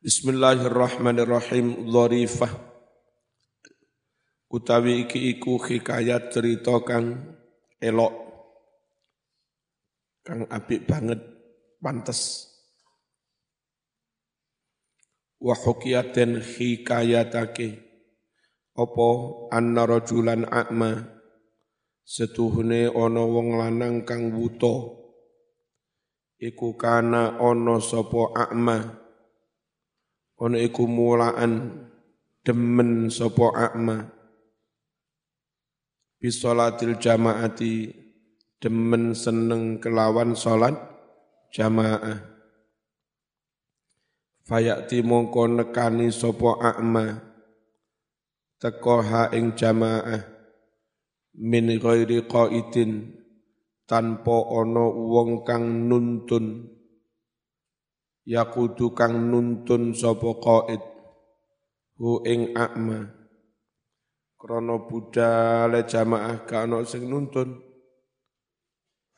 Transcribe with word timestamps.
Bismillahirrahmanirrahim. 0.00 1.92
Dharifah. 1.92 2.48
Utawi 4.48 5.04
iki 5.04 5.36
iku 5.36 5.60
hikayat 5.60 6.32
cerita 6.32 6.80
kang 6.80 7.36
elok. 7.76 8.08
Kang 10.24 10.48
apik 10.48 10.88
banget, 10.88 11.20
pantes. 11.84 12.48
Wa 15.36 15.52
hukiyaten 15.52 16.40
hikayatake. 16.48 17.84
Apa 18.80 19.08
anna 19.52 19.84
rajulan 19.84 20.48
a'ma. 20.48 20.96
Setuhune 22.08 22.88
ana 22.88 23.20
wong 23.20 23.60
lanang 23.60 24.08
kang 24.08 24.32
wuta. 24.32 24.96
Iku 26.40 26.72
kana 26.80 27.36
ana 27.36 27.76
sapa 27.84 28.48
a'ma 28.48 28.99
ono 30.40 30.56
iku 30.56 30.88
mulaan 30.88 31.84
demen 32.40 33.12
sopo 33.12 33.52
akma. 33.52 34.08
Bisolatil 36.20 36.96
jamaati 36.96 37.92
demen 38.60 39.12
seneng 39.12 39.80
kelawan 39.80 40.32
solat 40.32 40.76
jamaah. 41.52 42.24
Fayakti 44.48 45.04
mongko 45.04 45.60
nekani 45.60 46.08
sopo 46.08 46.56
akma. 46.56 47.20
Teko 48.60 49.04
ha 49.04 49.32
ing 49.36 49.56
jamaah. 49.56 50.40
Min 51.40 51.72
ghairi 51.78 52.26
qaidin 52.26 53.16
tanpa 53.86 54.34
ono 54.50 54.92
wong 55.08 55.46
kang 55.46 55.88
nuntun 55.88 56.79
yakudu 58.26 58.92
kang 58.92 59.30
nuntun 59.30 59.96
sapa 59.96 60.30
qaid 60.40 60.82
hu 62.00 62.24
ing 62.24 62.56
akma 62.56 63.20
krana 64.40 64.80
budale 64.88 65.84
jamaah 65.84 66.48
ka 66.48 66.64
ana 66.64 66.80
sing 66.88 67.04
nuntun. 67.04 67.60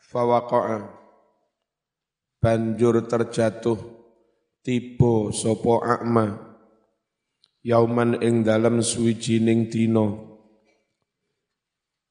Fawaqa'a 0.03 0.93
banjur 2.43 3.07
terjatuh 3.07 3.79
tiba 4.67 5.31
sapa 5.31 5.75
akma 5.95 6.27
yauman 7.63 8.19
ing 8.19 8.43
dalem 8.43 8.83
suwijining 8.83 9.71
dina. 9.71 10.11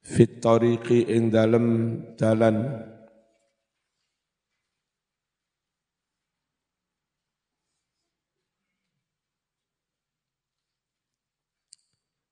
Fit 0.01 0.41
tariqi 0.41 1.05
ing 1.13 1.29
dalem 1.29 1.67
dalan 2.17 2.89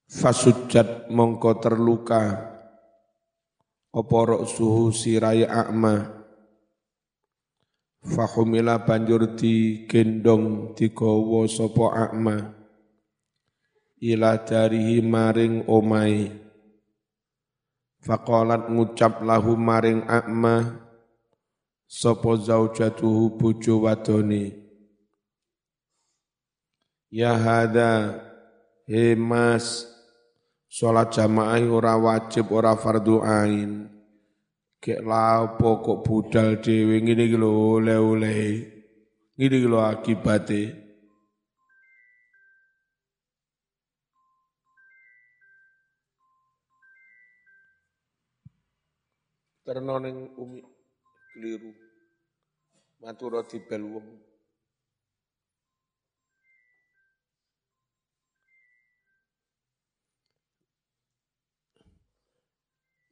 Fasujat 0.10 1.14
mongko 1.14 1.62
terluka. 1.62 2.50
Oporok 3.94 4.50
suhu 4.50 4.90
sirai 4.90 5.46
akma? 5.46 6.02
Fahumila 8.02 8.82
banjur 8.82 9.38
di 9.38 9.86
gendong 9.86 10.74
digawa 10.74 11.46
sopo 11.46 11.94
akma? 11.94 12.42
Ila 14.02 14.42
darihi 14.42 15.04
maring 15.06 15.70
omai 15.70 16.32
Fakolat 18.00 18.72
ngucap 18.72 19.22
lahu 19.28 19.60
maring 19.60 20.08
akma 20.08 20.80
sopo 21.84 22.40
zaujatuhu 22.40 23.36
bujo 23.36 23.84
wadoni 23.84 24.56
Ya 27.12 27.36
hada 27.36 28.24
he 28.88 29.20
mas 29.20 29.99
Sholat 30.70 31.10
jamaah 31.10 31.66
ora 31.66 31.98
wajib 31.98 32.54
ora 32.54 32.78
fardu 32.78 33.26
ain. 33.26 33.90
Kek 34.78 35.02
lapo 35.02 35.82
kok 35.82 36.06
budal 36.06 36.62
dhewe 36.62 37.02
ngene 37.02 37.26
iki 37.26 37.38
lho 37.42 37.50
oleh-oleh. 37.82 38.54
Ngene 39.34 39.56
iki 39.58 39.68
lho 39.68 39.80
akibate. 39.82 40.62
Terno 49.66 49.98
ning 49.98 50.18
umi 50.38 50.62
keliru. 51.34 51.74
Matura 53.02 53.42
dibel 53.50 53.84
wong. 53.90 54.29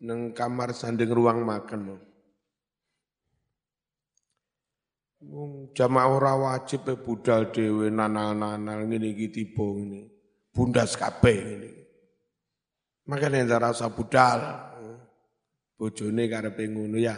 Neng 0.04 0.36
kamar 0.36 0.74
sanding 0.74 1.10
ruang 1.10 1.42
makan. 1.42 1.98
Wong 5.18 5.74
jamaah 5.74 6.14
ora 6.14 6.34
wajib 6.38 6.86
budal 7.02 7.50
dhewe 7.50 7.90
nanal-nanal 7.90 8.86
ngene 8.86 9.18
iki 9.18 9.28
tiba 9.34 9.66
ngene. 9.66 10.14
Bundas 10.54 10.94
kabeh 10.94 11.38
ngene. 11.42 11.70
Makane 13.10 13.42
ora 13.50 13.74
rasa 13.74 13.90
budal. 13.90 14.40
Bojone 15.78 16.30
karepe 16.30 16.70
ngono 16.70 16.98
ya. 17.02 17.18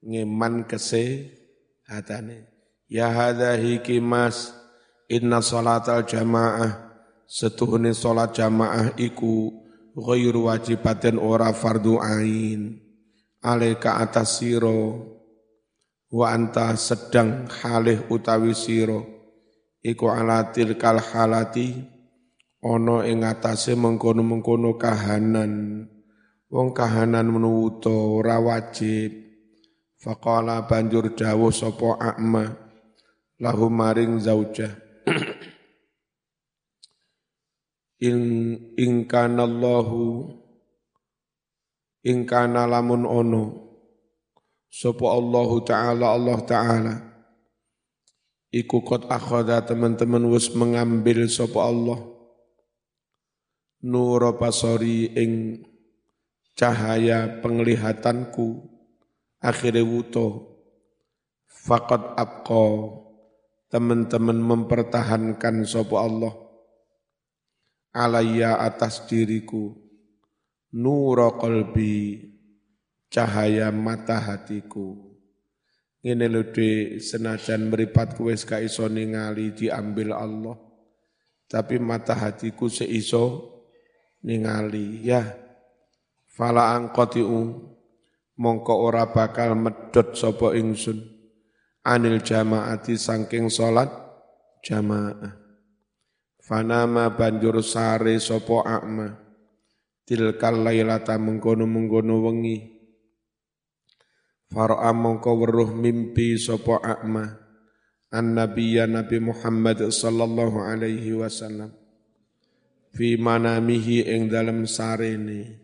Ngeman 0.00 0.64
kesehatane. 0.64 2.48
Ya 2.88 3.12
hadza 3.12 3.54
hiki 3.54 4.00
mas 4.00 4.56
inna 5.06 5.44
salatal 5.44 6.08
jamaah 6.08 6.90
setuhune 7.30 7.94
salat 7.94 8.34
jamaah 8.34 8.90
iku 8.98 9.54
ghairu 9.96 10.46
wajibatin 10.50 11.16
ora 11.18 11.54
fardu 11.54 11.98
ain. 12.02 12.78
Alaika 13.40 14.02
atas 14.02 14.42
siro. 14.42 15.06
Wa 16.10 16.34
anta 16.34 16.74
sedang 16.74 17.46
halih 17.48 18.10
utawi 18.10 18.52
siro. 18.52 19.06
Iku 19.80 20.10
ala 20.10 20.50
tilkal 20.50 21.00
halati. 21.00 21.74
Ono 22.60 23.00
ing 23.06 23.24
atase 23.24 23.72
mengkono-mengkono 23.72 24.76
kahanan. 24.76 25.86
Wong 26.50 26.68
kahanan 26.76 27.30
menuwuta 27.30 27.88
ora 27.88 28.36
wajib. 28.36 29.16
Faqala 30.00 30.64
banjur 30.64 31.12
dawuh 31.12 31.52
sapa 31.52 31.96
akma 32.00 32.70
lahu 33.40 33.72
maring 33.72 34.20
zaujah 34.20 34.72
in 38.00 38.20
in 38.80 39.04
kana 39.04 39.44
Allahu 39.44 40.32
in 42.04 42.24
kana 42.24 42.64
lamun 42.64 43.04
ono. 43.04 43.44
Sapa 44.70 45.04
Allahu 45.12 45.60
taala 45.68 46.16
Allah 46.16 46.38
taala. 46.48 46.94
Iku 48.50 48.82
kot 48.82 49.06
akhadha 49.06 49.62
teman-teman 49.62 50.26
wis 50.32 50.50
mengambil 50.56 51.28
sapa 51.30 51.70
Allah. 51.70 52.00
Nur 53.84 54.20
pasori 54.40 55.12
ing 55.14 55.62
cahaya 56.56 57.40
penglihatanku. 57.44 58.64
Akhirnya 59.40 59.86
wuto. 59.86 60.56
Faqad 61.50 62.16
abqa 62.16 62.64
teman-teman 63.70 64.38
mempertahankan 64.38 65.66
sapa 65.66 65.96
Allah 66.00 66.32
alaya 67.94 68.62
atas 68.62 69.06
diriku. 69.06 69.74
Nura 70.70 71.34
qalbi 71.34 72.22
cahaya 73.10 73.74
mata 73.74 74.22
hatiku. 74.22 75.10
Ngene 76.00 76.26
lho 76.32 76.42
senajan 76.96 77.68
meripat 77.68 78.16
wis 78.22 78.48
ka 78.48 78.56
iso 78.62 78.88
ningali 78.88 79.52
diambil 79.52 80.16
Allah 80.16 80.56
tapi 81.50 81.76
mata 81.82 82.14
hatiku 82.14 82.70
seiso 82.70 83.50
ningali. 84.22 85.02
Ya 85.04 85.36
fala 86.30 86.72
angqatiu 86.78 87.66
mongko 88.38 88.74
ora 88.78 89.10
bakal 89.10 89.58
medot 89.58 90.14
sapa 90.14 90.54
ingsun. 90.54 91.02
Anil 91.80 92.20
jamaati 92.20 92.94
saking 92.94 93.48
salat 93.48 93.88
jamaah 94.60 95.39
Fanama 96.50 97.14
banjur 97.14 97.62
sare 97.62 98.18
sopo 98.18 98.58
akma. 98.66 99.06
Tilkal 100.02 100.66
lailata 100.66 101.14
mengkono-mengkono 101.14 102.26
wengi. 102.26 102.58
Fara'a 104.50 104.90
mongko 104.90 105.30
weruh 105.38 105.70
mimpi 105.70 106.34
sopo 106.34 106.82
akma. 106.82 107.22
An 108.10 108.34
Nabiya 108.34 108.90
Nabi 108.90 109.22
Muhammad 109.22 109.94
sallallahu 109.94 110.58
alaihi 110.58 111.14
wasallam. 111.14 111.70
Fi 112.98 113.14
manamihi 113.14 114.10
ing 114.10 114.26
dalam 114.26 114.66
sarene. 114.66 115.54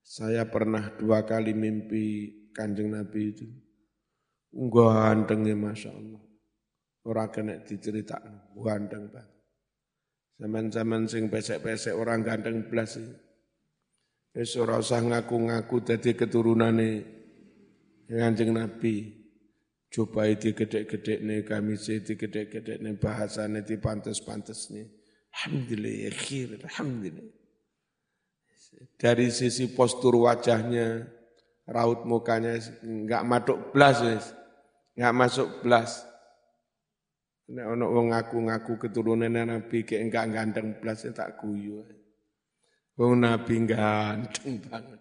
Saya 0.00 0.48
pernah 0.48 0.88
dua 0.96 1.28
kali 1.28 1.52
mimpi 1.52 2.32
kanjeng 2.56 2.96
Nabi 2.96 3.20
itu. 3.28 3.44
Gantengnya 4.56 5.52
Masya 5.52 5.92
Allah. 5.92 6.22
ora 7.02 7.26
kena 7.34 7.58
diceritakno, 7.58 8.54
ganteng 8.62 9.10
banget. 9.10 9.31
Zaman-zaman 10.42 11.06
sing 11.06 11.30
pesek-pesek 11.30 11.94
orang 11.94 12.26
ganteng 12.26 12.66
iki. 12.66 13.04
Wis 14.34 14.58
ora 14.58 14.82
usah 14.82 14.98
ngaku-ngaku 14.98 15.86
dadi 15.86 16.18
keturunane 16.18 16.90
Kanjeng 18.10 18.50
Nabi. 18.50 19.22
Coba 19.92 20.26
itu 20.26 20.50
gede-gede 20.50 21.22
nih 21.22 21.46
kami 21.46 21.78
di 21.78 22.14
gede-gede 22.18 22.82
nih 22.82 22.98
bahasanya 22.98 23.62
di 23.62 23.78
pantas-pantas 23.78 24.74
nih. 24.74 24.88
Alhamdulillah 25.30 25.94
ya 26.08 26.10
khir, 26.10 26.58
Alhamdulillah. 26.58 27.28
Dari 28.98 29.28
sisi 29.30 29.70
postur 29.70 30.26
wajahnya, 30.26 31.06
raut 31.70 32.02
mukanya 32.02 32.58
nggak 32.82 33.22
masuk 33.22 33.58
belas, 33.70 34.00
nggak 34.98 35.14
masuk 35.14 35.48
belas. 35.62 36.02
Nek 37.52 37.66
ono 37.68 37.84
wong 37.92 38.16
ngaku-ngaku 38.16 38.80
keturunan 38.80 39.28
Nabi 39.28 39.84
kayak 39.84 40.08
enggak 40.08 40.26
ganteng 40.32 40.66
belas 40.80 41.04
ya 41.04 41.12
tak 41.12 41.36
guyu. 41.36 41.84
Wong 42.96 43.20
Nabi 43.20 43.68
ganteng 43.68 44.56
banget. 44.64 45.00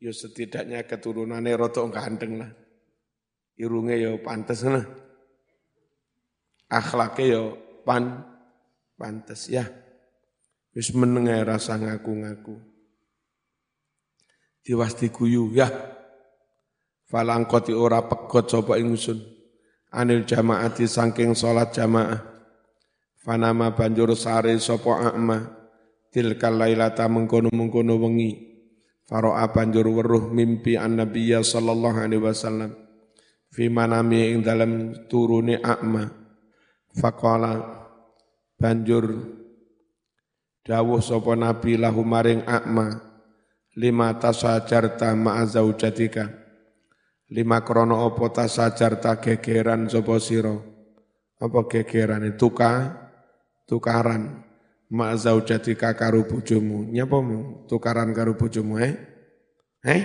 Ya 0.00 0.12
setidaknya 0.12 0.84
keturunannya 0.84 1.56
rotok 1.56 1.88
ganteng 1.92 2.40
lah 2.40 2.52
irunge 3.60 3.96
yo 4.00 4.16
ya 4.16 4.20
pantes 4.24 4.60
nah. 4.64 4.84
Akhlake 6.68 7.24
yo 7.28 7.56
pan 7.84 8.24
pantes 8.96 9.48
ya. 9.52 9.64
Wis 10.76 10.92
meneng 10.92 11.28
rasa 11.44 11.76
ngaku-ngaku. 11.76 12.56
Diwasti 14.64 15.08
guyu 15.08 15.48
ya. 15.56 15.68
Falangkoti 17.10 17.74
ora 17.74 18.06
pegot 18.06 18.46
sapa 18.52 18.78
ingsun 18.78 19.39
anil 19.94 20.26
jamaati 20.26 20.86
saking 20.86 21.34
salat 21.34 21.74
jamaah. 21.74 22.22
Fanama 23.20 23.76
banjur 23.76 24.16
sare 24.16 24.56
sapa 24.56 25.12
akma 25.12 25.44
tilkal 26.08 26.56
lailata 26.56 27.04
mengkono-mengkono 27.06 28.00
wengi. 28.00 28.32
Faro'a 29.04 29.50
banjur 29.50 29.90
weruh 29.90 30.30
mimpi 30.30 30.78
an 30.78 31.02
Nabiya 31.02 31.42
sallallahu 31.42 31.98
alaihi 31.98 32.22
wasallam 32.22 32.70
fi 33.50 33.66
manami 33.66 34.30
ing 34.30 34.46
dalam 34.46 34.94
turune 35.10 35.58
akma 35.58 36.06
faqala 36.94 37.58
banjur 38.54 39.10
dawuh 40.62 41.02
sapa 41.02 41.34
nabi 41.34 41.74
lahu 41.74 42.06
maring 42.06 42.46
akma 42.46 43.02
lima 43.74 44.14
tasajarta 44.14 45.10
ma'a 45.18 45.42
zaujatika 45.50 46.39
lima 47.30 47.62
krono 47.62 48.02
apa 48.06 48.42
tasajarta 48.42 49.22
gegeran 49.22 49.86
sapa 49.86 50.18
sira 50.18 50.54
apa 51.40 51.58
gegeran 51.70 52.36
tuka 52.36 53.00
tukaran. 53.70 54.44
Ma'a 54.90 55.14
zaujatika 55.14 55.94
karo 55.94 56.26
bojomu. 56.26 56.90
Nyapa 56.90 57.22
tukaran 57.70 58.10
karo 58.10 58.34
bojomu 58.34 58.82
eh? 58.82 58.98
Eh? 59.86 60.02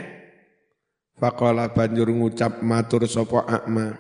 Faqala 1.18 1.74
banjur 1.74 2.14
ngucap 2.14 2.62
matur 2.62 3.10
sapa 3.10 3.50
akma 3.50 3.98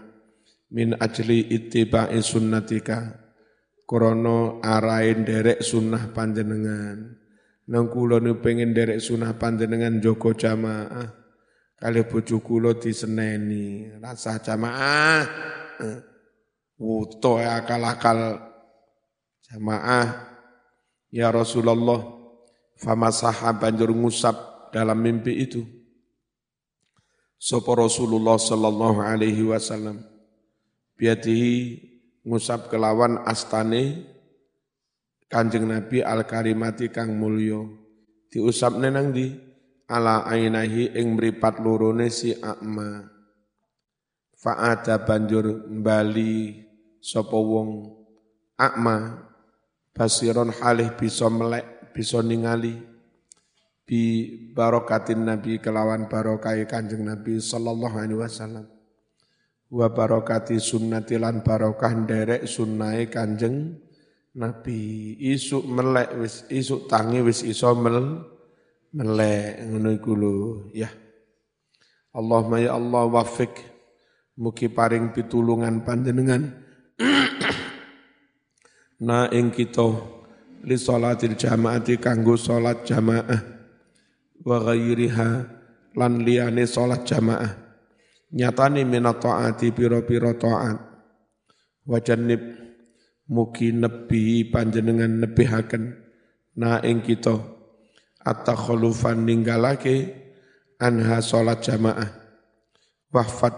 min 0.69 0.93
ajli 1.01 1.49
ittiba'i 1.49 2.21
sunnatika. 2.21 3.17
Krana 3.89 4.61
arain 4.61 5.25
derek 5.25 5.65
sunnah 5.65 6.13
panjenengan. 6.13 7.17
Nang 7.65 7.89
kula 7.89 8.21
pengen 8.37 8.77
derek 8.77 9.01
sunnah 9.01 9.33
panjenengan 9.41 9.97
joko 9.97 10.37
jamaah 10.37 11.24
kali 11.75 12.01
bojo 12.07 12.39
kula 12.41 12.75
diseneni 12.79 13.95
rasa 13.99 14.39
jamaah. 14.39 15.23
Wuto 16.75 17.39
akal-akal 17.39 18.39
jamaah. 19.47 20.35
Ya 21.11 21.31
Rasulullah 21.31 22.03
famasaha 22.75 23.55
banjur 23.55 23.95
ngusap 23.95 24.35
dalam 24.75 24.99
mimpi 24.99 25.39
itu. 25.39 25.63
Sopo 27.39 27.77
Rasulullah 27.79 28.35
sallallahu 28.35 28.99
alaihi 28.99 29.47
wasallam. 29.47 30.03
Biadihi 30.95 31.79
ngusap 32.23 32.71
kelawan 32.71 33.23
astane 33.27 34.15
Kanjeng 35.25 35.65
Nabi 35.67 36.05
al 36.05 36.23
karimati 36.23 36.93
kang 36.93 37.17
mulya. 37.17 37.65
Diusap 38.29 38.77
nenang 38.77 39.09
di 39.09 39.31
ala 39.85 40.25
ainahi 40.25 40.97
ing 40.97 41.17
mripat 41.17 41.61
lorone 41.61 42.09
si 42.09 42.33
akma. 42.33 43.05
Fa'ada 44.35 45.01
banjur 45.01 45.69
bali 45.81 46.61
sapa 47.01 47.37
wong. 47.37 47.93
Akma 48.55 49.25
basiron 49.91 50.53
halih 50.53 50.93
bisa 50.97 51.29
melek 51.29 51.93
bisa 51.93 52.21
ningali. 52.21 52.77
Bi 53.85 54.01
barokatin 54.53 55.29
Nabi 55.29 55.61
kelawan 55.61 56.09
barokai 56.09 56.65
kanjeng 56.65 57.05
Nabi 57.05 57.37
sallallahu 57.37 57.95
alaihi 58.01 58.17
wasallam. 58.17 58.65
Wa 59.69 59.93
barokati 59.93 60.57
sunnati 60.57 61.17
lan 61.21 61.45
barokah 61.45 61.93
derek 62.05 62.49
sunnai 62.49 63.09
kanjeng 63.13 63.77
Nabi. 64.33 65.13
Isuk 65.21 65.69
melek 65.69 66.17
wis 66.17 66.49
isuk 66.49 66.89
tangi 66.89 67.21
wis 67.21 67.45
iso 67.45 67.77
mel 67.77 68.25
melek 68.95 69.59
ngono 69.67 69.89
iku 69.91 70.11
lho 70.15 70.35
ya. 70.71 70.87
Allahumma 72.15 72.63
ya 72.63 72.79
Allah 72.79 73.03
wafik 73.11 73.51
mugi 74.39 74.71
paring 74.71 75.11
pitulungan 75.11 75.83
panjenengan. 75.83 76.63
Na 79.07 79.27
ing 79.27 79.51
kita 79.51 79.83
li 80.63 80.79
salatil 80.79 81.35
jamaati 81.35 81.99
kanggo 81.99 82.39
salat 82.39 82.87
jamaah. 82.87 83.43
Wa 84.47 84.63
ghairiha 84.63 85.29
lan 85.99 86.23
liyane 86.23 86.63
salat 86.63 87.03
jamaah. 87.03 87.51
Nyatane 88.31 88.87
minat 88.87 89.19
taati 89.19 89.75
pira-pira 89.75 90.39
taat. 90.39 90.79
Wa 91.83 91.99
jannib 91.99 92.39
mugi 93.27 93.75
nebi 93.75 94.47
panjenengan 94.47 95.19
nebihaken. 95.19 95.83
Na 96.55 96.79
ing 96.79 97.03
kita 97.03 97.54
at-takhallufan 98.25 99.21
ninggalake 99.21 100.11
anha 100.81 101.21
salat 101.21 101.61
jamaah. 101.61 102.09
Wahfat 103.13 103.55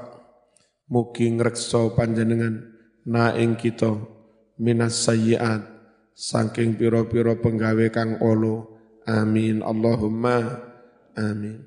mugi 0.92 1.32
ngrekso 1.34 1.96
panjenengan 1.98 2.62
na 3.08 3.34
ing 3.34 3.56
kita 3.56 3.96
minas 4.60 5.08
sayyiat 5.08 5.64
saking 6.14 6.76
pira-pira 6.76 7.40
penggawe 7.40 7.88
kang 7.90 8.20
olo. 8.22 8.76
Amin. 9.08 9.64
Allahumma 9.64 10.68
Amin. 11.18 11.66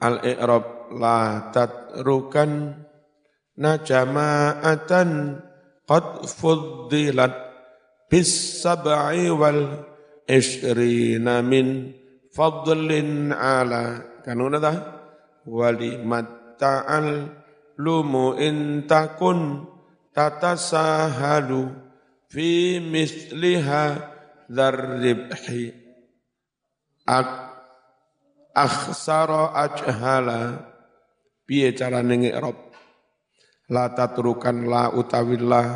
Al-i'rab 0.00 0.94
la 0.94 1.50
tatrukan 1.52 2.72
najama'atan 3.58 5.10
qad 5.84 6.06
fuddilat 6.24 7.34
bis 8.06 8.62
sab'i 8.62 9.28
wal 9.34 9.89
ishrina 10.30 11.42
min 11.42 11.90
fadlin 12.30 13.34
ala. 13.34 14.06
Kanuna 14.22 14.62
dah? 14.62 14.76
Wali 15.50 15.98
matta'al 15.98 17.26
lumu 17.80 18.38
intakun 18.38 19.66
tatasahalu 20.14 21.72
fi 22.30 22.78
misliha 22.78 23.84
dzarribhi 24.46 25.74
ak 27.08 27.30
akhsara 28.54 29.50
ajhala. 29.58 30.70
Piye 31.50 31.74
carane 31.74 32.14
ngikrab 32.14 32.70
la 33.74 33.90
tatrukan 33.90 34.70
la 34.70 34.94
utawillah 34.94 35.66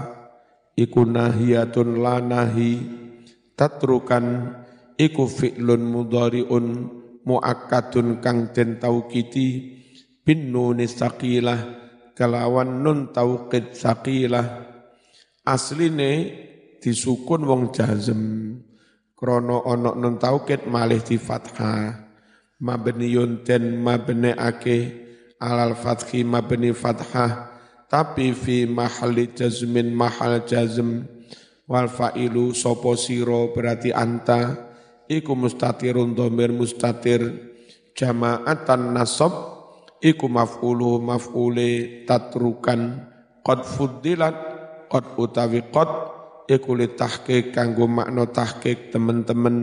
iku 0.79 1.03
nahiyatun 1.03 1.99
la 1.99 2.23
nahi 2.23 2.79
tatrukan 3.55 4.55
iku 4.99 5.27
fi'lun 5.27 5.83
mudhari'un 5.83 6.67
muakkadun 7.25 8.21
kang 8.21 8.53
den 8.55 8.79
taukiti 8.79 9.81
bin 10.23 10.53
nuni 10.53 10.87
saqilah 10.87 11.61
kelawan 12.15 12.83
nun 12.83 13.11
tauqid 13.11 13.75
saqilah. 13.75 14.71
Asline 15.45 16.13
disukun 16.81 17.45
wong 17.45 17.63
jazm 17.77 18.21
krono 19.13 19.61
ono 19.61 19.93
nun 19.93 20.17
taukid 20.17 20.65
malih 20.65 21.05
di 21.05 21.21
fathah 21.21 22.01
mabniyun 22.65 23.45
den 23.45 23.85
ake 23.85 24.79
alal 25.37 25.77
fathi 25.77 26.25
mabni 26.25 26.73
fathah. 26.73 27.53
Tapi 27.85 28.35
fi 28.35 28.67
mahalli 28.67 29.37
jazmin 29.39 29.95
mahal 29.95 30.43
jazm 30.49 31.07
wal 31.69 31.89
fa'ilu 31.89 32.53
sopo 32.53 32.97
siro 32.97 33.53
berarti 33.53 33.91
anta. 33.93 34.73
Iku 35.05 35.37
mustatirun 35.37 36.17
domir 36.17 36.49
mustatir. 36.53 37.53
Jama'atan 37.93 38.97
nasab 38.97 39.33
iku 40.01 40.27
maf'ulu 40.33 40.97
maf'ule 41.01 42.03
tatrukan. 42.09 43.13
Qad 43.45 43.61
fuddilat 43.69 44.37
qad 44.89 45.05
utawi 45.21 45.61
qad 45.69 45.91
iku 46.49 46.73
li 46.73 46.89
tahqiq 46.97 47.53
kanggo 47.53 47.85
makna 47.85 48.25
tahqiq 48.25 48.89
temen-temen. 48.89 49.57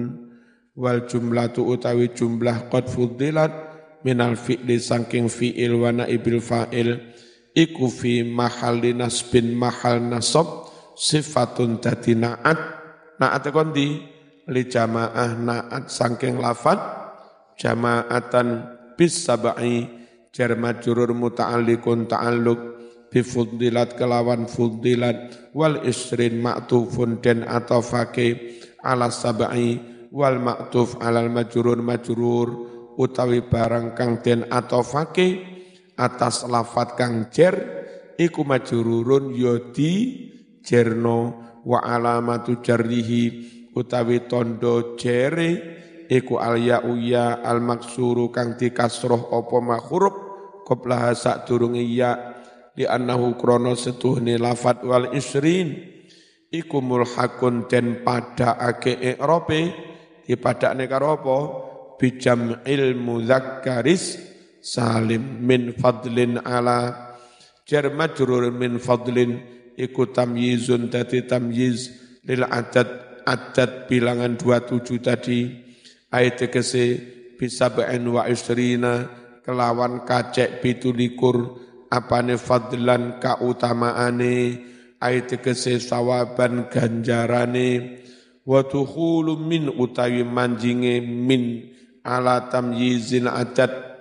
Wal 0.77 1.10
jumlatu 1.10 1.65
utawi 1.67 2.13
jumlah 2.13 2.70
qad 2.70 2.86
fuddilat 2.86 3.51
minal 4.05 4.38
fi'li 4.38 4.77
saking 4.77 5.25
fi'il 5.25 5.74
wa 5.74 5.89
naibil 5.89 6.38
fa'il. 6.38 7.01
Iku 7.51 7.91
fi 7.91 8.24
mahalli 8.24 8.96
nasbin 8.96 9.58
mahal 9.58 10.00
nasab 10.00 10.71
sifatun 10.98 11.80
dadi 11.84 12.14
naat. 12.18 12.60
Naat 13.22 13.54
kondi 13.54 14.02
li 14.50 14.64
jamaah 14.66 15.38
naat 15.38 15.94
saking 15.94 16.42
lafat 16.42 16.82
jamaatan 17.62 18.66
bis 18.98 19.30
sab'i 19.30 19.86
jar 20.34 20.58
majrur 20.58 21.14
muta'alliqun 21.14 22.10
ta'alluq 22.10 22.62
bi 23.14 23.22
fuddilat 23.22 23.94
kelawan 24.00 24.50
fuddilat 24.50 25.52
wal 25.54 25.84
isrin 25.86 26.42
ma'tufun 26.42 27.22
den 27.22 27.46
atofake 27.46 28.58
ala 28.82 29.14
sab'i 29.14 29.78
wal 30.10 30.42
ma'tuf 30.42 30.98
alal 30.98 31.30
majrur 31.30 31.78
majrur 31.80 32.48
utawi 32.98 33.46
barang 33.46 33.94
kang 33.94 34.20
den 34.24 34.48
atofake 34.50 35.44
atas 35.96 36.48
lafat 36.50 36.96
kang 36.98 37.30
jer 37.30 37.54
iku 38.16 38.42
majrurun 38.48 39.36
yodi 39.36 40.28
jerno 40.65 41.20
wa 41.65 41.80
alamatu 41.82 42.62
jarrihi 42.62 43.24
utawi 43.75 44.25
tondo 44.25 44.98
jere 44.98 45.50
iku 46.10 46.41
al 46.41 46.58
uya 46.62 47.39
al 47.46 47.62
maksuru 47.62 48.34
kang 48.34 48.58
dikasroh 48.58 49.32
apa 49.32 49.58
makhruf 49.62 50.15
qablaha 50.65 51.12
sak 51.13 51.50
durung 51.50 51.77
iya 51.77 52.38
di 52.72 52.88
annahu 52.88 53.36
krono 53.36 53.75
setuhni 53.75 54.39
lafat 54.39 54.84
wal 54.88 55.12
isrin 55.12 55.75
iku 56.51 56.80
mulhakun 56.80 57.68
den 57.68 58.03
pada 58.03 58.56
ake 58.60 58.96
i'rabe 59.15 59.91
dipadakne 60.27 60.88
karo 60.88 61.08
apa? 61.20 61.38
Ilmu 62.01 63.22
zakkaris 63.30 64.18
salim 64.58 65.46
min 65.46 65.70
fadlin 65.77 66.41
ala 66.41 67.13
jar 67.62 67.94
majrur 67.94 68.50
min 68.50 68.82
fadlin 68.82 69.38
iku 69.78 70.10
tamyizun 70.10 70.92
tadi 70.92 71.24
tamyiz. 71.28 71.92
Lil 72.25 72.46
adad 72.46 73.22
adad 73.25 73.88
bilangan 73.88 74.38
27 74.40 75.01
tadi. 75.01 75.40
Ayat 76.12 76.51
kese 76.51 77.00
bisa 77.40 77.72
ba'in 77.72 78.04
wa 78.12 78.28
isrina 78.28 79.08
kelawan 79.42 80.04
kacek 80.04 80.60
pitulikur 80.60 81.58
apane 81.88 82.36
fadlan 82.36 83.18
kautamaane. 83.18 84.60
Ayat 85.01 85.40
kese 85.40 85.80
sawaban 85.80 86.68
ganjarane. 86.68 88.01
Wa 88.42 88.66
min 89.38 89.70
utawi 89.70 90.25
manjinge 90.25 90.98
min 91.01 91.72
ala 92.01 92.50
tamyizin 92.50 93.30
adad 93.30 93.92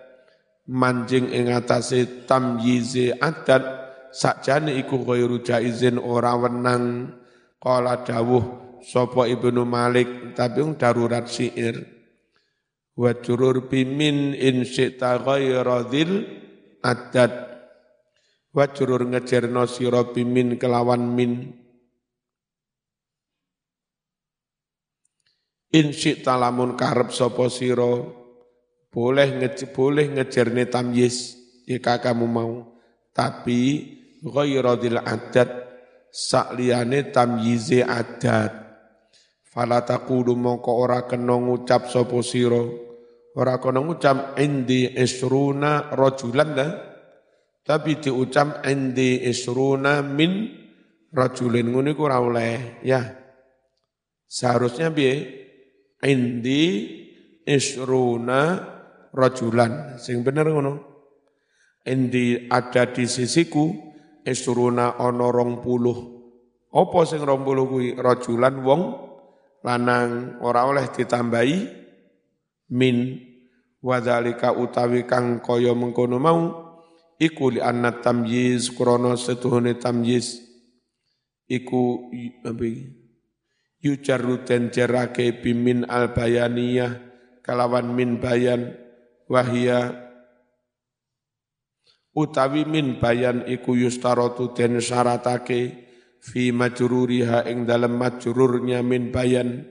manjing 0.70 1.34
ing 1.34 1.50
atase 1.50 2.06
tamyize 2.30 3.18
adat 3.18 3.79
sakjane 4.10 4.74
iku 4.78 5.02
ghairu 5.06 5.42
jaizin 5.42 5.98
ora 5.98 6.34
wenang. 6.36 7.16
Qala 7.60 8.00
dawuh 8.06 8.78
sapa 8.80 9.28
Ibnu 9.28 9.68
Malik 9.68 10.32
tapi 10.32 10.64
darurat 10.76 11.28
syair. 11.28 11.76
Wa 12.96 13.16
jurur 13.16 13.70
bimin 13.70 14.36
in 14.36 14.66
syi'ta 14.66 15.20
ghaira 15.24 15.88
dzil 15.88 16.24
adat 16.84 17.32
wa 18.50 18.64
jurur 18.68 19.06
ngejerno 19.08 19.64
sira 19.64 20.08
bimin 20.10 20.56
kelawan 20.60 21.04
min. 21.16 21.32
In 25.70 25.94
syi'ta 25.94 26.34
lamun 26.34 26.74
karep 26.74 27.14
sapa 27.14 27.46
sira 27.46 28.20
boleh 28.90 29.28
nge, 29.38 29.70
boleh 29.70 30.10
ngejarne 30.18 30.66
tamyiz 30.66 31.38
jika 31.64 32.02
kamu 32.02 32.26
mau. 32.26 32.74
Tapi 33.14 33.99
ghairadil 34.20 35.00
adat 35.00 35.50
sakliyane 36.12 37.08
tamyize 37.12 37.80
adat 37.84 38.52
fala 39.50 39.82
taqulu 39.82 40.36
mongko 40.36 40.70
ora 40.76 41.08
kena 41.08 41.36
ngucap 41.36 41.90
sapa 41.90 42.18
sira? 42.22 42.62
Ora 43.30 43.62
kena 43.62 43.80
ngucap 43.82 44.38
indi 44.42 44.90
isruna 44.94 45.90
rajulan 45.94 46.50
dah 46.54 46.72
tapi 47.64 48.02
diucap 48.02 48.66
indi 48.66 49.22
isruna 49.26 50.02
min 50.02 50.48
rajulin. 51.14 51.70
Ngene 51.70 51.94
ku 51.94 52.02
ora 52.06 52.18
oleh 52.18 52.82
ya. 52.82 53.02
Seharusnya 54.26 54.90
piye? 54.94 55.14
Indi 56.02 56.62
isruna 57.46 58.40
rajulan. 59.14 59.98
Sing 59.98 60.22
bener 60.22 60.50
ngono. 60.50 60.74
Endi 61.80 62.46
ada 62.52 62.92
di 62.92 63.08
sisiku 63.08 63.89
esuruna 64.24 64.96
ana 64.98 65.28
puluh. 65.60 66.20
Apa 66.70 67.02
sing 67.02 67.20
rong 67.26 67.42
puluh 67.42 67.66
kuwi? 67.66 67.88
Rajulan 67.98 68.62
wong 68.62 68.82
lanang 69.66 70.40
ora 70.40 70.64
oleh 70.64 70.86
ditambahi 70.88 71.58
min 72.72 73.18
wadzalika 73.82 74.54
utawi 74.54 75.04
kang 75.04 75.42
kaya 75.42 75.74
mengkono 75.74 76.16
mau 76.16 76.40
iku 77.20 77.52
li 77.52 77.60
anna 77.60 77.98
tamyiz 78.00 78.72
krana 78.72 79.18
setuhune 79.18 79.76
tamyiz. 79.76 80.40
Iku 81.50 82.12
apa 82.46 82.70
yujarru 83.82 84.46
den 84.46 84.70
jerake 84.70 85.42
bimin 85.42 85.88
al 85.90 86.14
bayaniyah 86.14 86.92
kalawan 87.42 87.90
min 87.90 88.22
bayan 88.22 88.78
wahia 89.26 90.09
utawi 92.14 92.66
min 92.66 92.98
bayan 92.98 93.46
iku 93.46 93.78
yustarotu 93.78 94.50
den 94.54 94.82
syaratake 94.82 95.90
fi 96.20 96.52
majruriha 96.52 97.48
ing 97.48 97.64
dalem 97.64 97.96
majrurnya 97.96 98.84
min 98.84 99.08
bayan. 99.10 99.64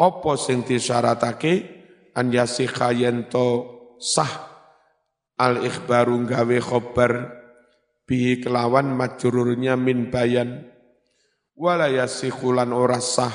Apa 0.00 0.32
sing 0.36 0.64
disyaratake? 0.64 1.80
An 2.16 2.32
yasikha 2.32 2.92
yento 2.92 3.48
sah. 4.00 4.48
Al 5.40 5.64
ikhbaru 5.64 6.28
gawe 6.28 6.58
khobar 6.60 7.12
bi 8.04 8.40
kelawan 8.40 8.92
majrurnya 8.92 9.76
min 9.76 10.12
bayan. 10.12 10.68
Wala 11.56 11.88
yasikhulan 11.88 12.72
ora 12.72 13.00
sah. 13.00 13.32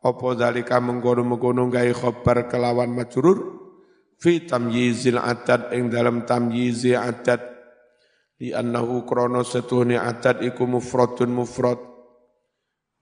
Apa 0.00 0.32
dalika 0.32 0.80
mengkono-mengkono 0.80 1.68
gawe 1.68 1.92
khobar 1.92 2.48
kelawan 2.48 2.92
majrur? 2.92 3.60
Fi 4.20 4.44
tamyizil 4.44 5.16
adad 5.16 5.72
ing 5.76 5.88
dalam 5.88 6.28
tamyizi 6.28 6.92
adad 6.92 7.59
di 8.40 8.56
annahu 8.56 9.04
krono 9.04 9.44
setuhni 9.44 10.00
adad 10.00 10.40
iku 10.40 10.64
mufradun 10.64 11.28
mufrad. 11.28 11.76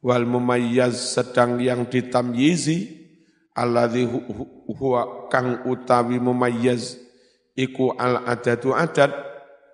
Wal 0.03 0.27
mumayyaz 0.27 1.15
sedang 1.15 1.63
yang 1.63 1.87
ditamyizi 1.87 2.99
alladzi 3.55 4.07
huwa 4.67 5.31
kang 5.31 5.67
utawi 5.67 6.19
mumayyaz 6.19 6.99
iku 7.55 7.95
al 7.95 8.27
adadu 8.27 8.75
adad 8.75 9.11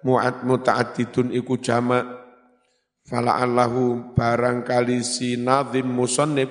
mu'ad 0.05 0.45
muta'addidun 0.45 1.33
iku 1.33 1.57
jama. 1.61 2.25
Fala 3.05 3.37
allahu 3.41 4.17
barangkali 4.17 5.05
si 5.05 5.37
nazim 5.37 5.93
musannif 5.93 6.49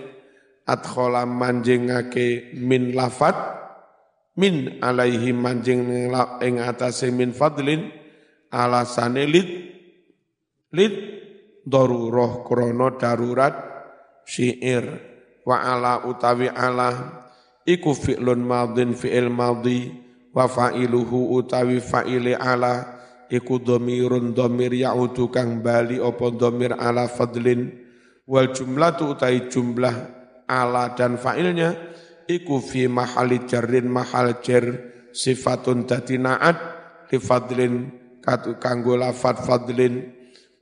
adkhala 0.69 1.25
manjingake 1.25 2.53
min 2.61 2.93
lafat 2.93 3.33
min 4.37 4.77
alaihi 4.81 5.33
manjing 5.33 5.89
ing 6.45 6.55
atase 6.61 7.09
min 7.09 7.33
fadlin 7.33 8.02
alasane 8.53 9.25
lid 9.25 9.49
lid 10.69 10.93
darurah 11.65 12.45
krana 12.45 12.93
darurat 12.93 13.55
syair. 14.29 15.11
Wa 15.43 15.59
ala 15.59 16.07
utawi 16.07 16.47
ala 16.47 17.19
iku 17.67 17.91
fi'lun 17.91 18.45
madin 18.45 18.95
fi'il 18.95 19.27
madhi. 19.27 19.91
Wa 20.33 20.49
fa'iluhu 20.49 21.35
utawi 21.37 21.77
fa'ile 21.83 22.33
ala 22.33 22.95
iku 23.29 23.61
dhamirun 23.61 24.33
dhamir 24.33 24.73
ya'udu 24.73 25.29
kang 25.29 25.61
bali 25.61 25.99
apa 25.99 26.25
dhamir 26.33 26.73
ala 26.77 27.05
fadlin. 27.11 27.69
Wal 28.23 28.55
jumlatu 28.55 29.13
utai 29.13 29.51
jumlah 29.51 29.95
ala 30.47 30.95
dan 30.95 31.19
fa'ilnya 31.19 31.75
iku 32.27 32.63
fi 32.63 32.87
mahali 32.87 33.43
jarrin 33.43 33.91
mahal 33.91 34.39
jar 34.39 34.63
sifatun 35.11 35.83
dadi 35.83 36.15
naat 36.15 36.57
li 37.11 37.19
fadlin 37.19 38.02
kanggo 38.57 38.95
lafat 38.95 39.43
fadlin. 39.43 40.07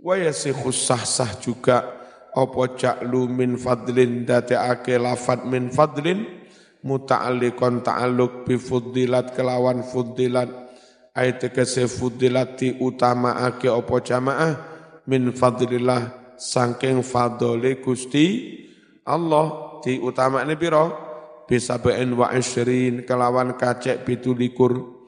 Wa 0.01 0.17
yasikhu 0.17 0.73
sah-sah 0.73 1.37
juga. 1.37 2.01
Apa 2.31 2.79
ja'lu 2.79 3.27
min 3.27 3.59
fadlin 3.59 4.23
ake 4.25 4.97
lafat 4.97 5.45
min 5.45 5.69
fadlin? 5.69 6.41
Muta'alliqan 6.81 7.85
ta'alluq 7.85 8.47
bi 8.49 8.57
fuddilat 8.57 9.37
kelawan 9.37 9.85
fuddilat. 9.85 10.49
Ayat 11.11 11.43
di 12.57 12.69
utama 12.79 13.45
ake 13.45 13.67
apa 13.69 13.95
jamaah? 14.01 14.53
Min 15.05 15.35
fadlillah 15.35 16.35
sangking 16.39 17.05
fadole 17.05 17.77
Gusti 17.83 18.57
Allah. 19.05 19.77
Di 19.83 20.01
utamane 20.01 20.55
pira? 20.57 20.87
Bisa 21.45 21.83
be'en 21.83 22.15
wa 22.15 22.31
isrin 22.31 23.03
kelawan 23.03 23.59
kacek 23.59 24.07
pitulikur 24.07 25.01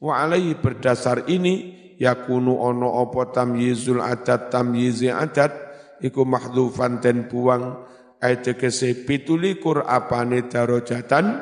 wa 0.00 0.16
alaihi 0.16 0.56
berdasar 0.56 1.28
ini 1.28 1.76
yakunu 2.00 2.56
ono 2.56 2.88
opo 2.88 3.28
tamyizul 3.28 4.00
adat 4.00 4.48
tamyizi 4.48 5.12
adat 5.12 5.52
iku 6.00 6.24
mahdhufan 6.24 7.04
den 7.04 7.28
buang. 7.28 7.84
Ayat 8.20 8.52
tegese 8.52 9.08
pitulikur 9.08 9.84
apane 9.88 10.44
darajatan 10.44 11.40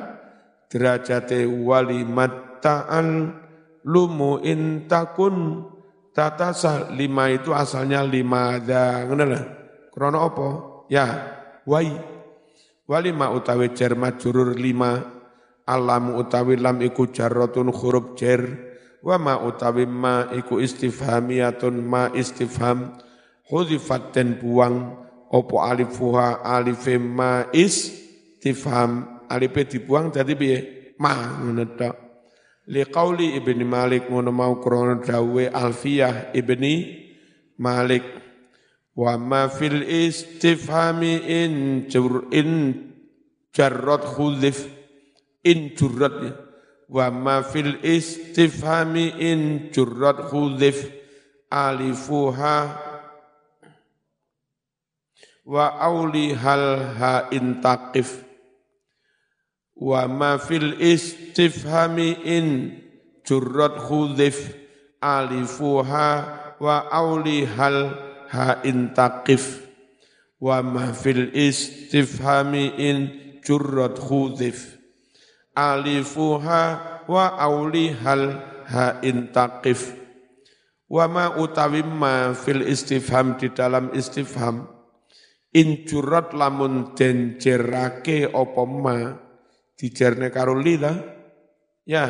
derajate 0.71 1.43
walimat 1.43 2.63
ta'al 2.63 3.35
lumu 3.83 4.39
intakun 4.39 5.67
tatasa 6.15 6.95
lima 6.95 7.35
itu 7.35 7.51
asalnya 7.51 8.07
lima 8.07 8.63
ada 8.63 9.03
ngono 9.11 9.25
krono 9.91 10.19
apa 10.23 10.49
ya 10.87 11.07
wai. 11.67 11.91
Walima 12.89 13.29
utawi 13.35 13.77
jar 13.77 13.93
majrur 13.99 14.57
lima. 14.57 15.19
Alam 15.69 16.17
utawi 16.17 16.57
lam 16.57 16.81
iku 16.81 17.13
jarratun 17.13 17.69
huruf 17.69 18.17
jar 18.17 18.41
wa 19.03 19.17
ma 19.19 19.35
utawi 19.41 19.87
ma 19.87 20.31
iku 20.35 20.59
istifhamiyatun 20.63 21.75
ma 21.83 22.11
istifham. 22.15 22.99
Hudifat 23.49 24.13
dan 24.13 24.37
buang 24.37 24.93
opo 25.33 25.65
alifuha 25.65 26.45
alife 26.45 27.01
ma 27.01 27.49
istifham. 27.55 29.23
Alife 29.29 29.65
dibuang 29.69 30.13
jadi 30.13 30.33
piye? 30.33 30.59
Ma 30.99 31.41
ngono 31.41 31.65
liqauli 32.69 33.37
ibni 33.41 33.65
Malik 33.65 34.13
ngono 34.13 34.29
mau 34.33 34.61
krana 34.61 35.01
dawe 35.01 35.45
Alfiyah 35.49 36.37
ibni 36.37 37.05
Malik. 37.61 38.05
Wa 38.99 39.15
ma 39.15 39.47
fil 39.49 39.87
istifhami 39.87 41.23
in 41.23 41.87
jur 41.87 42.27
in 42.35 42.75
jarrat 43.55 44.03
khudhif 44.03 44.67
in 45.47 45.73
jurrat 45.79 46.15
ya. 46.19 46.33
وما 46.89 47.41
في 47.41 47.61
الاستفهام 47.61 48.97
إن 48.97 49.71
جرت 49.71 50.33
حذف 50.33 50.91
ألفوها 51.53 52.79
وأولي 55.45 56.35
هل 56.35 56.59
ها 57.01 57.33
إن 57.33 57.61
تقف 57.61 58.23
وما 59.77 60.37
في 60.37 60.57
الاستفهام 60.57 61.99
إن 62.27 62.79
جرت 63.31 63.79
حذف 63.79 64.57
ألفوها 65.05 66.39
وأولي 66.61 67.47
هل 67.47 67.91
ها 68.31 68.65
إن 68.65 68.95
تقف 68.95 69.67
وما 70.41 70.93
في 70.93 71.11
الاستفهام 71.11 72.55
إن 72.55 73.09
جرت 73.49 73.99
حذف 74.01 74.78
alifuha 75.59 76.63
wa 77.11 77.25
auli 77.35 77.91
hal 77.91 78.39
ha 78.71 79.03
in 79.03 79.35
taqif 79.35 79.99
wa 80.87 81.05
ma 81.11 81.25
utawi 81.35 81.83
ma 81.83 82.31
fil 82.33 82.63
istifham 82.63 83.35
di 83.37 83.51
dalam 83.51 83.91
istifham. 83.93 84.79
In 85.49 85.89
jurrat 85.89 86.37
lamun 86.37 86.93
den 86.93 87.41
jerake 87.41 88.29
apa 88.29 88.63
ma 88.69 89.17
dijerne 89.75 90.29
karo 90.29 90.55
lila 90.55 90.93
ya. 91.89 92.05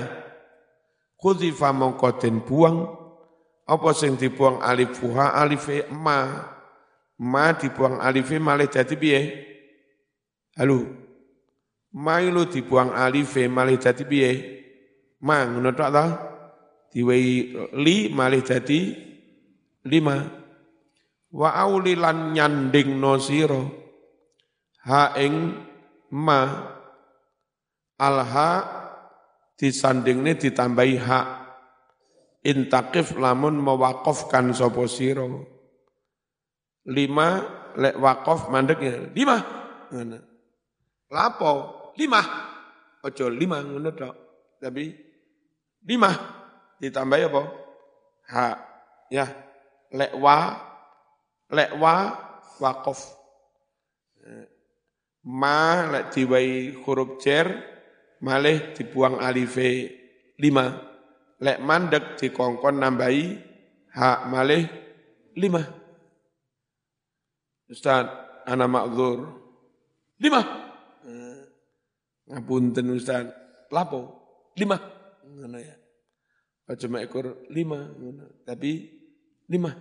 Khudzifa 1.19 1.71
mongko 1.75 2.19
den 2.19 2.43
buang. 2.43 2.99
Apa 3.69 3.93
sing 3.93 4.17
dibuang 4.17 4.65
alif 4.65 4.97
fuha 4.97 5.37
alif 5.39 5.69
ma? 5.93 6.19
Ma 7.21 7.53
dibuang 7.55 8.01
alif 8.01 8.31
malih 8.39 8.71
dadi 8.71 8.95
piye? 8.97 9.21
Halo 10.59 11.08
ma 11.99 12.23
lu 12.23 12.47
dibuang 12.47 12.95
alif 12.95 13.35
malih 13.51 13.79
dadi 13.83 14.05
piye? 14.07 14.31
Ma 15.27 15.43
ngono 15.43 15.75
tok 15.75 15.91
ta? 15.91 16.05
Diwehi 16.95 17.35
li 17.83 18.09
malih 18.15 18.43
dadi 18.47 18.95
lima. 19.91 20.17
Wa 21.35 21.49
aulilan 21.59 22.33
nyanding 22.33 22.97
no 22.97 23.19
sira. 23.19 23.63
Ha 24.87 25.19
ing 25.19 25.35
ma. 26.15 26.41
Alha 27.99 28.51
disandingne 29.59 30.39
ditambahi 30.39 30.97
hak 31.03 31.27
intakif 32.47 33.19
lamun 33.19 33.59
mewakofkan 33.59 34.55
sopo 34.55 34.87
siro. 34.87 35.43
Lima 36.87 37.43
lek 37.75 37.99
wakof 37.99 38.55
mandek 38.55 38.79
ya 38.79 38.95
lima. 39.11 39.37
Lapo 41.11 41.78
lima. 41.99 42.23
Ojo 43.03 43.27
lima 43.27 43.59
ngono 43.67 43.91
tok. 43.91 44.15
Tapi 44.63 44.85
lima 45.83 46.11
ditambahi 46.79 47.23
apa? 47.27 47.43
Hak. 48.31 48.57
Ya. 49.11 49.27
Lek 49.91 50.13
wa 50.15 50.37
lek 51.51 51.71
wa 51.81 51.95
wakof. 52.63 53.01
Ma 55.27 55.91
lek 55.91 56.15
diwai 56.15 56.79
huruf 56.87 57.19
cer 57.19 57.47
malih 58.23 58.73
dibuang 58.79 59.19
alife 59.19 59.91
lima. 60.39 60.67
Lek 61.39 61.59
mandek 61.63 62.19
dikongkon 62.19 62.83
nambahi 62.83 63.25
hak 63.95 64.21
malih 64.31 64.67
lima. 65.39 65.63
Ustaz, 67.69 68.09
ana 68.49 68.65
makzur. 68.65 69.29
Lima. 70.19 70.68
Ngapunten 72.29 72.93
Ustaz. 72.93 73.27
Lapo? 73.73 74.01
Lima. 74.57 74.77
Ngono 75.25 75.59
ya. 75.59 75.77
Cuma 76.77 77.01
ekor 77.01 77.49
lima. 77.49 77.89
Tapi 78.45 78.85
lima. 79.49 79.73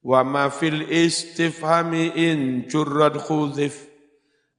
Wa 0.00 0.24
ma 0.24 0.48
fil 0.48 0.88
istifhami 0.88 2.16
in 2.16 2.64
currad 2.64 3.20
khudhif 3.20 3.90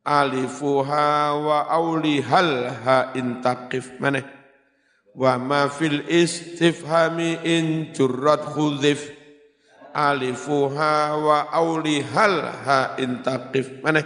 alifuha 0.06 1.38
wa 1.38 1.70
aulihal 1.70 2.74
ha 2.74 3.14
intaqif 3.14 4.02
mana 4.02 4.26
wa 5.14 5.38
ma 5.38 5.70
fil 5.70 6.02
istifhami 6.10 7.38
in 7.46 7.94
jurrat 7.94 8.42
khudhif 8.42 9.14
alifuha 9.94 11.22
wa 11.22 11.46
aulihal 11.54 12.50
ha 12.66 12.98
intaqif 12.98 13.84
mana 13.86 14.02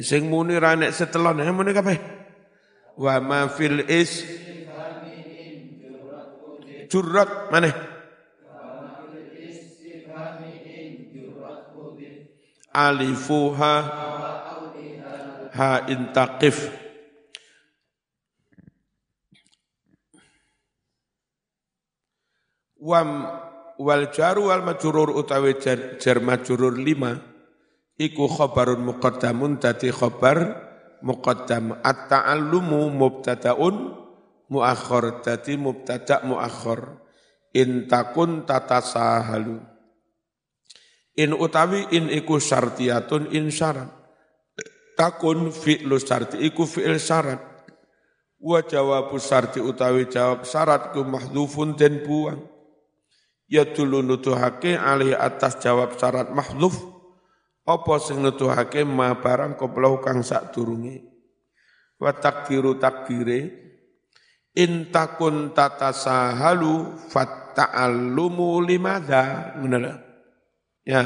sing 0.00 0.30
muni 0.30 0.56
ra 0.56 0.72
nek 0.78 0.94
setelon 0.96 1.42
muni 1.52 1.72
kabeh. 1.76 1.98
Wa 2.96 3.20
ma 3.20 3.48
fil 3.48 3.80
is 3.88 4.40
Jurrat 6.92 7.48
mana? 7.48 7.72
Alifuha 12.68 13.74
ha 15.56 15.70
intaqif. 15.88 16.68
Wam 22.76 23.24
wal 23.80 24.12
jaru 24.12 24.52
wal 24.52 24.60
majrur 24.60 25.16
utawi 25.16 25.56
jar, 25.64 25.96
jar 25.96 26.20
majrur 26.20 26.76
lima 26.76 27.31
iku 28.02 28.26
khabarun 28.26 28.82
muqaddamun 28.82 29.62
dadi 29.62 29.94
khabar 29.94 30.58
muqaddam. 31.06 31.78
At-ta'allumu 31.82 32.90
mubtadaun 32.90 33.94
muakhir 34.50 35.22
dadi 35.22 35.54
mubtada 35.54 36.26
muakhir 36.26 36.98
in 37.54 37.86
takun 37.86 38.42
tatasahalu. 38.42 39.62
In 41.12 41.36
utawi 41.36 41.92
in 41.92 42.08
iku 42.08 42.40
syartiyatun 42.40 43.30
in 43.36 43.52
syarat. 43.52 43.92
Takun 44.96 45.52
fi'lu 45.52 46.00
syarti 46.00 46.40
iku 46.40 46.64
fi'il 46.64 46.96
syarat. 46.96 47.40
Wa 48.42 48.64
jawabu 48.64 49.20
syarti 49.20 49.60
utawi 49.60 50.08
jawab 50.08 50.48
syarat 50.48 50.96
ku 50.96 51.04
mahdhufun 51.04 51.76
den 51.76 52.00
buang. 52.02 52.48
Ya 53.44 53.68
dulu 53.68 54.00
nutuhake 54.00 54.72
alih 54.72 55.12
atas 55.12 55.60
jawab 55.60 56.00
syarat 56.00 56.32
mahdhuf 56.32 56.72
apa 57.62 57.94
sing 58.02 58.18
nutuhake 58.18 58.82
ma 58.82 59.14
barang 59.18 59.54
koplau 59.54 60.02
kang 60.02 60.26
sak 60.26 60.50
durunge 60.50 61.02
wa 62.02 62.10
takdiru 62.10 62.78
takdire 62.82 63.40
in 64.58 64.90
takun 64.90 65.54
tatasahalu 65.54 66.98
fatta'allumu 67.06 68.58
limadha 68.60 69.54
ngono 69.62 69.78
ya 70.82 71.02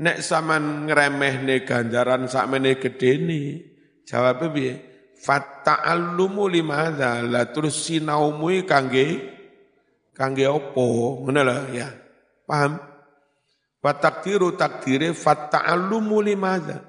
nek 0.00 0.18
saman 0.24 0.88
ngremehne 0.88 1.64
ganjaran 1.68 2.24
sakmene 2.24 2.80
gedene 2.80 3.76
Jawabnya 4.06 4.48
piye? 4.54 4.74
Fata'allumu 5.18 6.46
limadha 6.46 7.18
la 7.26 7.50
terus 7.50 7.82
sinaumu 7.82 8.54
kangge 8.62 9.34
kangge 10.14 10.46
opo 10.46 11.20
ngono 11.26 11.42
ya. 11.74 11.90
Paham? 12.46 12.78
Wa 13.86 13.94
takdiru 13.94 14.58
takdire 14.58 15.14
fata'allumu 15.14 16.18
limadha. 16.18 16.82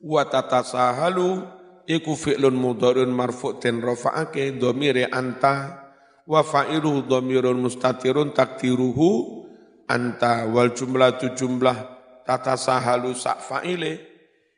Wa 0.00 0.24
tatasahalu 0.24 1.44
iku 1.84 2.16
fi'lun 2.16 2.56
mudharun 2.56 3.12
marfu' 3.12 3.60
ten 3.60 3.84
rafa'ake 3.84 4.56
dhamire 4.56 5.04
anta. 5.12 5.84
Wa 6.24 6.40
fa'iluhu 6.40 7.04
dhamirun 7.04 7.60
mustatirun 7.60 8.32
takdiruhu 8.32 9.44
anta. 9.84 10.48
Wal 10.48 10.72
jumlatu 10.72 11.36
jumlah 11.36 11.76
tatasahalu 12.24 13.12
sak 13.12 13.44
fa'ile 13.44 14.00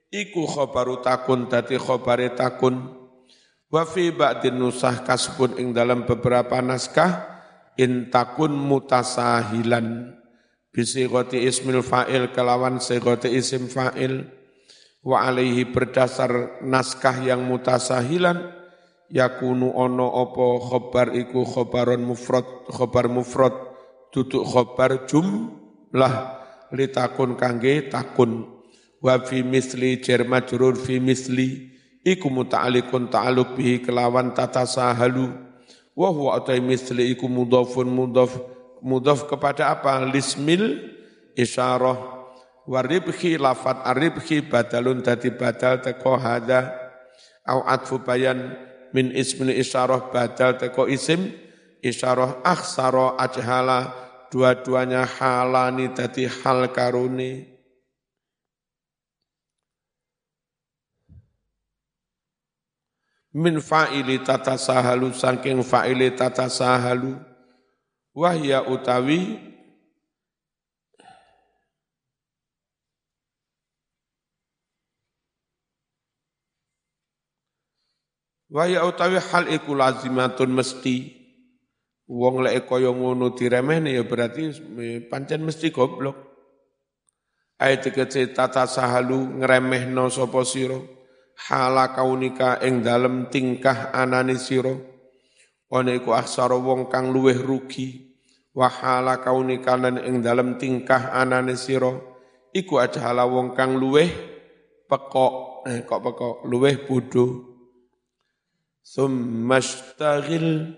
iku 0.07 0.47
khobaru 0.47 1.03
takun 1.03 1.51
dadi 1.51 1.83
khobare 1.83 2.31
takun. 2.39 2.95
Wa 3.75 3.83
fi 3.91 4.15
ba'din 4.15 4.55
nusah 4.55 5.03
kasbun 5.03 5.59
ing 5.59 5.75
dalam 5.75 6.07
beberapa 6.07 6.63
naskah 6.63 7.27
in 7.75 8.07
takun 8.07 8.55
mutasahilan 8.55 10.20
bisigoti 10.71 11.43
ismil 11.47 11.83
fa'il 11.83 12.31
kelawan 12.35 12.79
sigoti 12.83 13.31
isim 13.31 13.67
fa'il. 13.67 14.27
Wa 15.01 15.27
alaihi 15.33 15.65
berdasar 15.65 16.61
naskah 16.61 17.25
yang 17.25 17.49
mutasahilan 17.49 18.53
yakunu 19.09 19.73
ono 19.73 20.05
opo 20.05 20.61
khobar 20.61 21.17
iku 21.17 21.43
khobaron 21.43 22.05
mufrad 22.05 22.45
khobar 22.69 23.09
mufrad 23.09 23.55
duduk 24.13 24.45
khobar 24.45 25.09
jumlah 25.09 26.15
litakun 26.77 27.35
kangge 27.41 27.89
takun. 27.89 28.45
Wa 29.01 29.25
fi 29.25 29.41
misli 29.41 30.05
jar 30.05 30.29
majrur 30.29 30.77
fi 30.77 31.01
misli 31.01 31.73
iku 32.05 32.29
muta'alliqun 32.29 33.09
ta'alluq 33.09 33.57
bihi 33.57 33.81
kelawan 33.81 34.37
tata 34.37 34.69
sahalu 34.69 35.33
wa 35.97 36.09
huwa 36.13 36.37
atai 36.41 36.61
misli 36.61 37.13
iku 37.13 37.25
mudhafun 37.29 37.89
mudhaf 37.89 38.37
mudhaf 38.83 39.29
kepada 39.29 39.73
apa? 39.73 40.05
Lismil 40.09 40.97
isyarah. 41.37 42.21
Waribhi 42.71 43.41
lafat 43.41 43.83
aribhi 43.83 44.45
badalun 44.45 45.01
dadi 45.01 45.33
badal 45.33 45.81
teko 45.81 46.21
hada. 46.21 46.77
Au 47.49 47.65
atfu 47.65 47.99
bayan 48.05 48.55
min 48.93 49.11
ismil 49.11 49.51
isyarah 49.51 50.13
badal 50.13 50.61
teko 50.61 50.87
isim 50.87 51.33
isyarah. 51.81 52.45
Akhsara 52.45 53.17
ajhala 53.19 53.91
dua-duanya 54.29 55.09
halani 55.09 55.91
dadi 55.91 56.29
hal 56.29 56.71
karuni. 56.71 57.49
Min 63.31 63.63
fa'ili 63.63 64.27
tata 64.27 64.59
sahalu 64.59 65.15
saking 65.15 65.63
fa'ili 65.63 66.11
tata 66.19 66.51
sahalu 66.51 67.30
wahya 68.15 68.67
utawi 68.67 69.39
wahya 78.51 78.83
utawi 78.83 79.23
hal 79.23 79.47
iku 79.47 79.73
lazimatun 79.79 80.51
mesti. 80.51 81.17
Wong 82.11 82.43
lek 82.43 82.67
kaya 82.67 82.91
ngono 82.91 83.39
diremehne 83.39 83.95
ya 83.95 84.03
berarti 84.03 84.51
pancen 85.07 85.47
mesti 85.47 85.71
goblok. 85.71 86.19
Ayat 87.55 87.87
kece 87.95 88.35
tata 88.35 88.67
sahalu 88.67 89.39
ngremehno 89.39 90.11
sapa 90.11 90.43
sira? 90.43 90.75
Hala 91.47 91.95
kaunika 91.95 92.59
ing 92.67 92.83
dalem 92.83 93.31
tingkah 93.31 93.95
anane 93.95 94.35
sira 94.43 94.75
ana 95.71 95.95
iku 95.95 96.11
aksara 96.13 96.59
wong 96.59 96.91
kang 96.91 97.15
luweh 97.15 97.39
rugi. 97.39 98.11
Wa 98.51 98.67
hala 98.67 99.23
kaunika 99.23 99.79
lan 99.79 100.03
ing 100.03 100.21
dalem 100.21 100.59
tingkah 100.59 101.15
anane 101.15 101.55
sira. 101.55 101.95
Iku 102.51 102.83
ajahala 102.83 103.23
wong 103.31 103.55
kang 103.55 103.79
luweh 103.79 104.11
pekok 104.91 105.63
eh 105.71 105.87
kok 105.87 106.03
pekok? 106.03 106.37
Luweh 106.51 106.83
bodho. 106.83 107.27
Summastaghil 108.83 110.75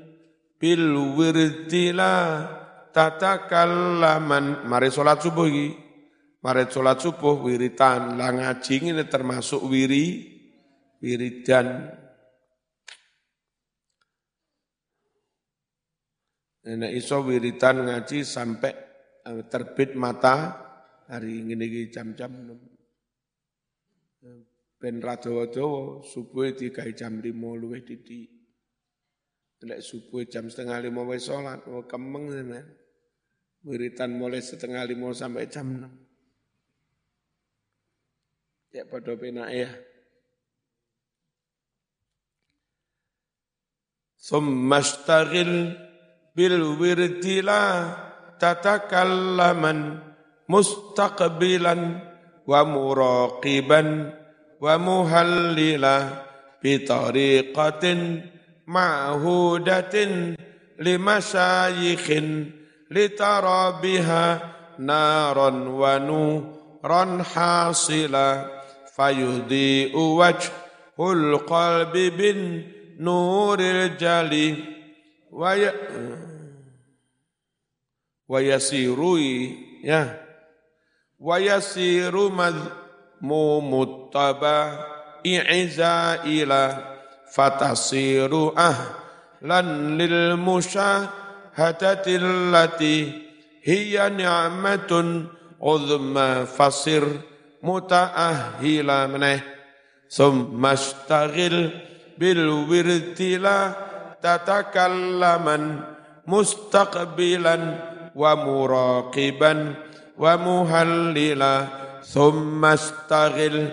bil 0.61 1.17
wirdila 1.17 2.45
tatakallaman. 2.93 4.69
Mari 4.69 4.93
salat 4.93 5.25
subuh 5.25 5.49
iki. 5.49 5.69
Mari 6.45 6.69
salat 6.69 7.01
subuh 7.01 7.41
wiritan. 7.41 8.21
Lah 8.21 8.37
ngaji 8.37 8.93
ini 8.93 9.05
termasuk 9.09 9.65
wiri 9.65 10.29
wiridan 11.01 11.89
Nenek 16.68 16.92
iso 17.00 17.24
wiritan 17.24 17.88
ngaji 17.88 18.28
sampai 18.28 18.74
eh, 19.24 19.42
terbit 19.48 19.96
mata 19.96 20.68
hari 21.08 21.44
ini 21.44 21.88
jam-jam 21.88 22.32
ben 24.78 25.02
radawa-dawa 25.02 26.06
subuh 26.06 26.54
tiga 26.54 26.86
jam 26.94 27.18
lima 27.18 27.58
luwih 27.58 27.82
didi 27.82 28.38
Nek 29.58 29.82
subuh 29.82 30.22
jam 30.30 30.54
setengah 30.54 30.86
lima 30.86 31.02
wis 31.02 31.26
sholat, 31.26 31.66
oh 31.66 31.90
kemeng 31.90 32.30
tenan. 32.30 32.62
Wiritan 33.66 34.14
mulai 34.14 34.38
setengah 34.38 34.86
lima 34.86 35.10
sampai 35.18 35.50
jam 35.50 35.82
enam. 35.82 35.94
Ya 38.70 38.86
pada 38.86 39.18
penak 39.18 39.50
ya. 39.50 39.72
ثم 44.28 44.68
اشتغل 44.74 45.52
bil 46.33 46.81
wirdila 46.81 47.93
tatakallaman 48.41 50.01
mustaqbilan 50.49 52.01
wa 52.49 52.61
muraqiban 52.65 54.11
wa 54.59 54.75
muhallila 54.81 56.25
bitariqatin 56.65 58.25
ma'hudatin 58.65 60.35
limasyayikhin 60.81 62.51
litarabiha 62.89 64.25
naran 64.81 65.69
wa 65.69 66.01
nuran 66.01 67.21
hasila 67.21 68.49
fayudhi'u 68.97 70.03
wajhul 70.17 71.45
qalbi 71.45 72.07
bin 72.17 72.39
nuril 72.97 73.95
jalih 74.01 74.72
wa 75.33 75.57
yasiru 78.41 79.17
ya 79.81 80.13
wa 81.17 81.41
yasiru 81.41 82.29
madmumuttaba 82.31 84.85
i'za 85.25 86.21
ila 86.29 86.85
fatasiru 87.33 88.53
ahlan 88.53 89.97
lil 89.97 90.37
musyahadati 90.37 92.21
allati 92.21 93.09
hiya 93.65 94.13
ni'matun 94.13 95.33
uzma 95.57 96.45
fasir 96.45 97.25
mutaahhila 97.65 99.09
meneh 99.09 99.41
summa 100.13 100.77
bil 102.21 102.69
wirtila 102.69 103.92
tatakallaman 104.23 105.83
mustaqbilan 106.25 107.63
wa 108.15 108.33
muraqiban 108.39 109.75
wa 110.15 110.39
muhallila 110.39 111.67
thumma 112.07 112.79
astaghil 112.79 113.67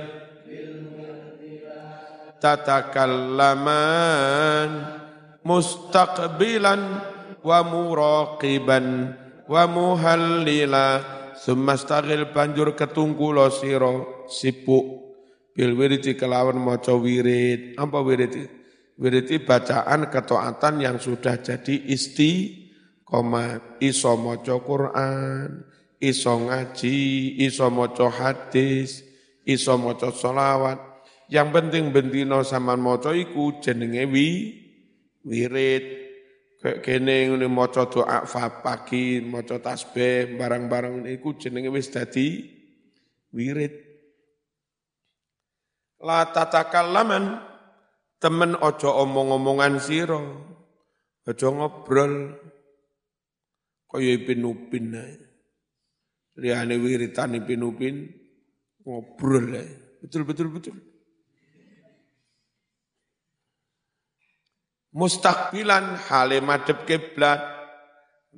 tatakallaman 2.42 4.70
mustaqbilan 5.46 6.82
wa 7.46 7.62
muraqiban 7.62 9.14
wa 9.46 9.70
muhallila 9.70 11.06
thumma 11.38 11.78
astaghil 11.78 12.34
banjur 12.34 12.74
ketungkulo 12.74 13.54
sira 13.54 14.26
sibuk 14.26 15.00
bil 15.60 15.76
wiriti 15.76 16.16
kelawan 16.16 16.56
maca 16.56 16.96
wirid. 16.96 17.76
Apa 17.76 18.00
wirid? 18.00 18.59
Wirid 19.00 19.32
bacaan 19.48 20.12
ketaatan 20.12 20.84
yang 20.84 21.00
sudah 21.00 21.40
jadi 21.40 21.88
isti 21.88 22.68
koma 23.08 23.80
iso 23.80 24.20
maca 24.20 24.60
Quran, 24.60 25.64
iso 26.04 26.36
ngaji, 26.36 27.00
iso 27.40 27.72
maca 27.72 28.12
hadis, 28.12 29.08
iso 29.48 29.80
maca 29.80 30.12
selawat. 30.12 30.84
Yang 31.32 31.48
penting 31.56 31.84
bendino 31.96 32.44
sama 32.44 32.76
maca 32.76 33.16
iku 33.16 33.64
jenenge 33.64 34.04
wi 34.04 34.30
wirid. 35.24 35.84
Kayak 36.60 36.84
kene 36.84 37.32
ngene 37.32 37.48
maca 37.48 37.88
doa 37.88 38.28
pagi, 38.60 39.24
maca 39.24 39.64
tasbih, 39.64 40.36
barang-barang 40.36 41.08
iku 41.08 41.40
jenenge 41.40 41.72
wis 41.72 41.88
dadi 41.88 42.52
wirid. 43.32 43.80
La 46.04 46.28
tatakallaman 46.28 47.49
temen 48.20 48.54
ojo 48.60 48.90
omong-omongan 48.92 49.80
siro. 49.80 50.22
Ojo 51.26 51.48
ngobrol. 51.56 52.36
Kaya 53.90 54.22
Ibn 54.22 54.46
Upin 54.46 54.94
Liane 56.38 56.78
wiritan 56.78 57.34
Ibn 57.34 57.62
Upin 57.66 58.06
ngobrol 58.86 59.58
Betul 60.00 60.24
betul 60.30 60.48
betul. 60.54 60.78
Mustakbilan 64.94 65.98
hale 66.08 66.40
madep 66.40 66.86
kiblat. 66.86 67.42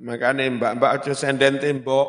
Makanya 0.02 0.48
mbak-mbak 0.56 0.90
aja 1.00 1.12
senden 1.12 1.60
tembok. 1.60 2.08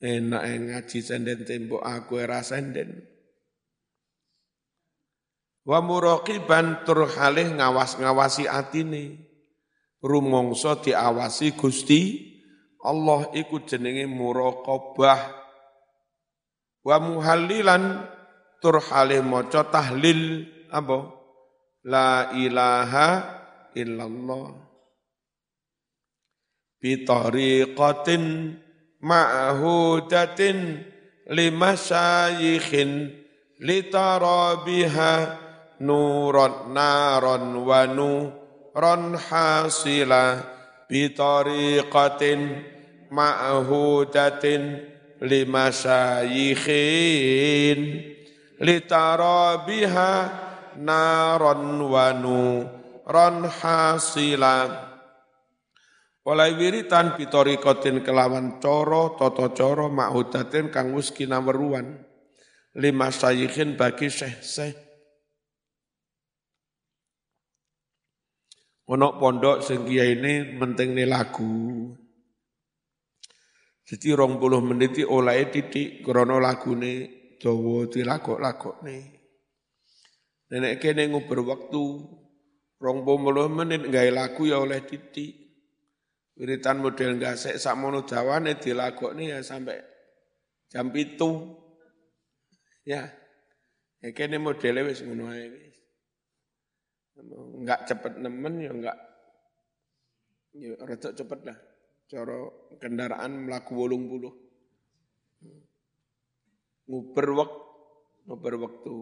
Enak 0.00 0.42
ngaji 0.42 0.98
senden 1.00 1.46
tembok 1.46 1.80
aku 1.80 2.18
era 2.20 2.42
senden. 2.42 3.04
Wa 5.70 5.78
muraqiban 5.78 6.82
tur 6.82 7.06
halih 7.06 7.54
ngawas-ngawasi 7.54 8.50
atine. 8.50 9.30
Rumangsa 10.02 10.82
diawasi 10.82 11.54
Gusti 11.54 12.26
Allah 12.82 13.30
iku 13.38 13.62
jenenge 13.62 14.10
muraqabah. 14.10 15.20
Wa 16.82 16.96
muhallilan 16.98 18.02
tur 18.58 18.82
halih 18.82 19.22
maca 19.22 19.62
tahlil 19.70 20.50
apa? 20.74 21.06
La 21.86 22.34
ilaha 22.34 23.38
illallah. 23.78 24.50
Bi 26.82 27.06
tariqatin 27.06 28.58
ma'hudatin 29.06 30.82
limasyayikhin 31.30 32.90
litara 33.62 34.66
biha 35.80 35.88
nuran 35.88 36.76
naran 36.76 37.56
wa 37.64 37.88
nuran 37.88 39.16
hasila 39.16 40.44
bitariqatin 40.84 42.60
ma'hudatin 43.08 44.76
limasyayikhin 45.24 47.80
litara 48.60 49.64
biha 49.64 50.12
naran 50.76 51.80
wa 51.80 52.12
nuran 52.12 53.48
hasila 53.48 54.92
Oleh 56.20 56.52
wiritan 56.52 57.16
bitorikotin 57.16 58.04
kelawan 58.04 58.60
coro, 58.60 59.16
toto 59.16 59.56
coro, 59.56 59.88
ma'hudatin 59.88 60.68
kang 60.68 60.92
wis. 60.92 61.16
Lima 62.76 63.08
sayyikin 63.08 63.80
bagi 63.80 64.12
syekh-syekh 64.12 64.89
Ono 68.90 69.14
pondok 69.22 69.62
sing 69.62 69.86
ini 69.86 70.58
penting 70.58 70.98
nih 70.98 71.06
lagu. 71.06 71.86
Jadi 73.86 74.08
rong 74.14 74.42
puluh 74.42 74.58
menit 74.58 74.98
oleh 75.06 75.46
titik 75.46 76.02
krono 76.02 76.42
lagu 76.42 76.74
nih 76.74 76.98
dawa 77.38 77.86
dilakok-lakok 77.86 78.82
nih. 78.82 79.02
Nenek 80.50 80.82
kene 80.82 81.06
nguber 81.06 81.38
waktu 81.46 81.84
rong 82.82 82.98
puluh 83.06 83.46
menit 83.46 83.86
nggak 83.86 84.10
lagu 84.10 84.50
ya 84.50 84.58
oleh 84.58 84.82
titik. 84.82 85.38
Wiritan 86.34 86.82
model 86.82 87.14
gasek 87.14 87.62
sakmono 87.62 88.02
dawane 88.02 88.58
dilakok 88.58 89.14
nih 89.14 89.38
ya 89.38 89.38
sampai 89.46 89.78
jam 90.66 90.90
itu. 90.98 91.30
Ya. 92.82 93.06
Ya 94.02 94.08
kene 94.10 94.42
modelnya 94.42 94.82
wis 94.82 95.06
ngono 95.06 95.30
enggak 97.28 97.86
cepet 97.86 98.12
nemen 98.18 98.54
ya 98.60 98.70
enggak 98.72 98.98
ya 100.56 100.74
rada 100.82 101.10
cepet 101.14 101.40
lah 101.46 101.58
cara 102.10 102.38
kendaraan 102.82 103.46
melaku 103.46 103.72
wolung 103.78 104.10
puluh. 104.10 104.34
Nguber 106.90 107.28
nguber 108.26 108.54
waktu 108.58 108.96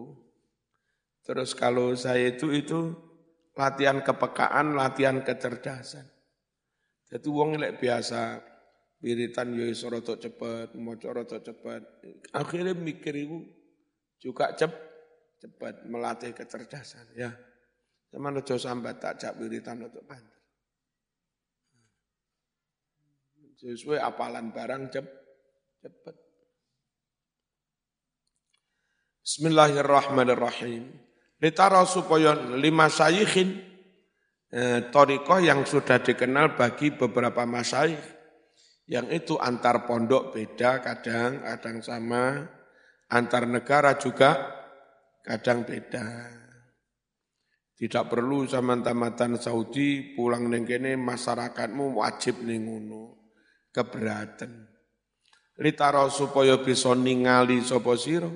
terus 1.25 1.57
kalau 1.57 1.97
saya 1.97 2.29
itu 2.29 2.53
itu 2.53 2.93
latihan 3.57 4.05
kepekaan 4.05 4.77
latihan 4.77 5.25
kecerdasan. 5.25 6.05
Jadi 7.09 7.27
wong 7.33 7.57
lek 7.57 7.81
biasa 7.81 8.45
wiritan 9.01 9.57
yo 9.57 9.65
iso 9.65 9.89
rada 9.89 10.13
cepet 10.13 10.77
maca 10.77 11.09
rada 11.09 11.41
cepet. 11.41 11.81
Akhirnya 12.29 12.77
mikir 12.77 13.17
juga 14.21 14.53
cep 14.53 14.69
cepat 15.39 15.87
melatih 15.87 16.35
kecerdasan 16.35 17.15
ya 17.15 17.31
Sama 18.09 18.33
ojo 18.33 18.55
sambat 18.57 18.97
tak 18.97 19.21
jak 19.21 19.37
wiritan 19.37 19.85
untuk 19.85 20.01
banter. 20.09 20.37
Sesuai 23.59 24.01
apalan 24.01 24.49
barang 24.49 24.83
cep, 24.89 25.05
cepet. 25.83 26.15
Bismillahirrahmanirrahim. 29.19 30.89
Litara 31.37 31.85
supaya 31.85 32.33
lima 32.33 32.89
sayikhin, 32.89 33.61
eh, 34.49 34.89
torikoh 34.89 35.37
yang 35.43 35.67
sudah 35.67 36.01
dikenal 36.01 36.57
bagi 36.57 36.95
beberapa 36.95 37.45
masyayikh. 37.45 38.17
Yang 38.89 39.21
itu 39.21 39.35
antar 39.37 39.85
pondok 39.85 40.33
beda, 40.33 40.81
kadang, 40.81 41.45
kadang 41.45 41.77
sama. 41.85 42.41
Antar 43.11 43.45
negara 43.45 43.93
juga 44.01 44.33
kadang 45.21 45.61
beda. 45.61 46.38
Tidak 47.79 48.11
perlu 48.11 48.43
zaman 48.43 48.83
tamatan 48.83 49.39
Saudi 49.39 50.11
pulang 50.11 50.51
neng 50.51 50.67
kene 50.67 50.99
masyarakatmu 50.99 51.95
wajib 52.03 52.43
ning 52.43 52.67
ngono. 52.67 53.15
Keberatan. 53.71 54.67
Litaro 55.63 56.11
supaya 56.11 56.59
bisa 56.59 56.91
ningali 56.91 57.63
sapa 57.63 57.95
sira 57.95 58.27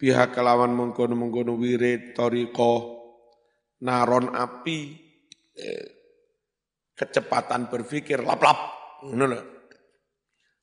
pihak 0.00 0.32
kelawan 0.32 0.72
mengkono-mengkono 0.72 1.56
wirid 1.56 2.16
toriko 2.16 2.96
naron 3.84 4.32
api 4.32 4.78
eh, 5.56 5.86
kecepatan 6.96 7.68
berpikir 7.68 8.24
lap-lap. 8.24 8.72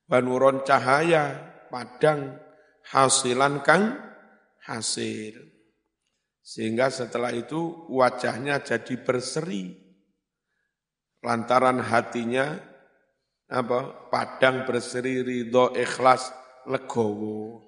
Banuron 0.10 0.66
cahaya 0.66 1.38
padang 1.70 2.42
hasilan 2.90 3.62
kang 3.62 3.94
hasil. 4.66 5.53
Sehingga 6.44 6.92
setelah 6.92 7.32
itu 7.32 7.88
wajahnya 7.88 8.60
jadi 8.60 9.00
berseri. 9.00 9.80
Lantaran 11.24 11.80
hatinya 11.80 12.60
apa 13.48 14.12
padang 14.12 14.68
berseri 14.68 15.24
ridho 15.24 15.72
ikhlas 15.72 16.36
legowo. 16.68 17.64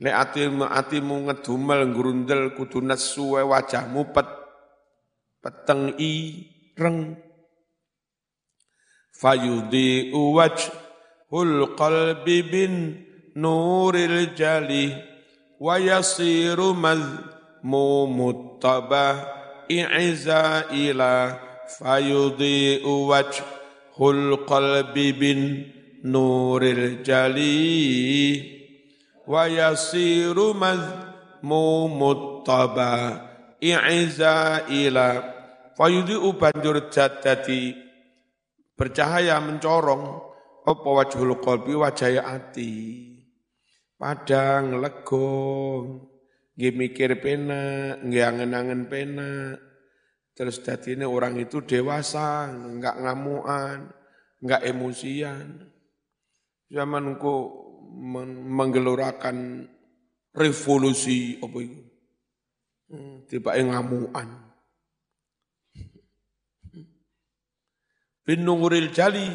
Nek 0.00 0.14
atimu, 0.16 0.64
atimu 0.66 1.16
ngedumel 1.30 1.94
grundel 1.94 2.58
kudu 2.58 2.82
nesu 2.82 3.38
wajahmu 3.38 4.10
pet 4.10 4.26
peteng 5.44 5.94
i 6.00 6.40
reng 6.74 7.14
fayudi 9.12 10.08
wajhul 10.12 11.76
qalbi 11.76 12.38
bin 12.48 12.74
nuril 13.36 14.32
jali 14.32 14.96
wa 15.60 15.76
yasiru 15.76 16.72
mumuttaba 17.62 19.06
i'za 19.68 20.66
ila 20.74 21.38
fayudhi'u 21.78 22.92
wajhul 23.08 24.44
qalbi 24.48 25.06
bin 25.14 25.40
nuril 26.02 27.04
jali 27.06 28.40
wa 29.28 29.46
yasiru 29.46 30.56
mumuttaba 31.44 32.92
i'za 33.60 34.64
ila 34.66 35.06
fayudhi'u 35.76 36.28
banjur 36.36 36.88
jadati 36.90 37.76
bercahaya 38.76 39.36
mencorong. 39.44 40.32
Apa 40.60 40.88
wajhul 40.92 41.40
qalbi 41.40 41.72
wajah 41.72 42.20
ati 42.20 42.72
padang 43.96 44.76
legong 44.84 46.09
nggih 46.60 46.76
mikir 46.76 47.16
pena, 47.24 47.96
nggih 48.04 48.20
angen-angen 48.20 48.84
pena. 48.84 49.56
Terus 50.36 50.60
ini 50.92 51.08
orang 51.08 51.40
itu 51.40 51.64
dewasa, 51.64 52.52
enggak 52.52 53.00
ngamuan, 53.00 53.88
enggak 54.44 54.68
emosian. 54.68 55.72
Zamanku 56.68 57.34
menggelurakan 58.44 59.64
revolusi 60.36 61.40
apa 61.40 61.58
itu? 61.64 61.80
Hmm, 62.92 63.24
tiba 63.24 63.56
ngamuan. 63.56 64.28
Bin 68.20 68.44
nuril 68.44 68.92
jali 68.92 69.32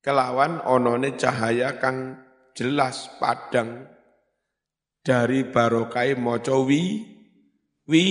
kelawan 0.00 0.64
onone 0.64 1.12
cahaya 1.20 1.76
kang 1.76 2.24
jelas 2.56 3.12
padang 3.20 3.99
dari 5.10 5.42
barokai 5.42 6.14
maca 6.14 6.54
wi 6.54 7.02
wi 7.90 8.04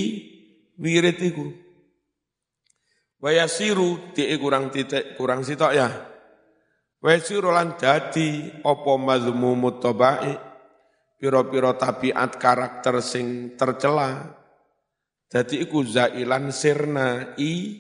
wirid 0.76 1.16
iku. 1.24 1.48
Wayasiru 3.24 4.12
di 4.12 4.28
kurang 4.36 4.68
titik 4.68 5.16
kurang 5.16 5.48
sitok 5.48 5.72
ya. 5.72 5.88
Wayasiru 7.00 7.56
lan 7.56 7.80
dadi 7.80 8.52
apa 8.60 8.94
mazmumut 9.00 9.80
tabai 9.80 10.36
pira-pira 11.16 11.72
tabiat 11.80 12.36
karakter 12.36 13.00
sing 13.00 13.56
tercela. 13.56 14.36
Dadi 15.32 15.64
iku 15.64 15.88
zailan 15.88 16.52
sirna 16.52 17.40
i 17.40 17.80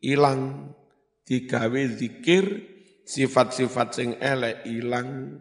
ilang 0.00 0.72
digawe 1.28 1.82
zikir 1.92 2.44
sifat-sifat 3.04 3.88
sing 3.92 4.16
elek 4.16 4.64
ilang. 4.64 5.40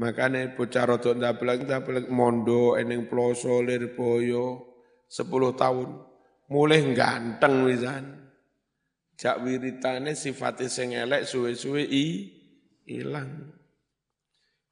Makanya 0.00 0.56
bocah 0.56 0.88
rodok 0.88 1.20
ndablek 1.20 1.68
ndablek 1.68 2.08
mondo 2.08 2.80
eneng 2.80 3.04
ploso 3.04 3.60
boyo 3.92 4.72
sepuluh 5.04 5.52
tahun 5.52 5.92
mulai 6.48 6.96
ganteng 6.96 7.68
wisan. 7.68 8.32
Jak 9.20 9.44
wiritane 9.44 10.16
sifatnya 10.16 10.72
sing 10.72 10.96
elek 10.96 11.28
suwe-suwe 11.28 11.84
i 11.84 12.32
ilang. 12.88 13.52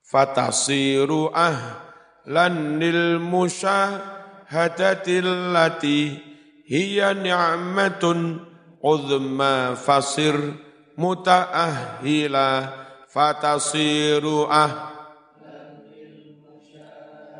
Fatasiru 0.01 1.29
ahlan 1.37 2.81
lil 2.81 3.21
musyahadatil 3.21 5.53
lati 5.53 6.17
hiya 6.64 7.12
ni'matun 7.12 8.41
uzma 8.81 9.77
fasir 9.77 10.57
mutaahila 10.97 12.73
fatasiru 13.12 14.49
ah 14.49 14.88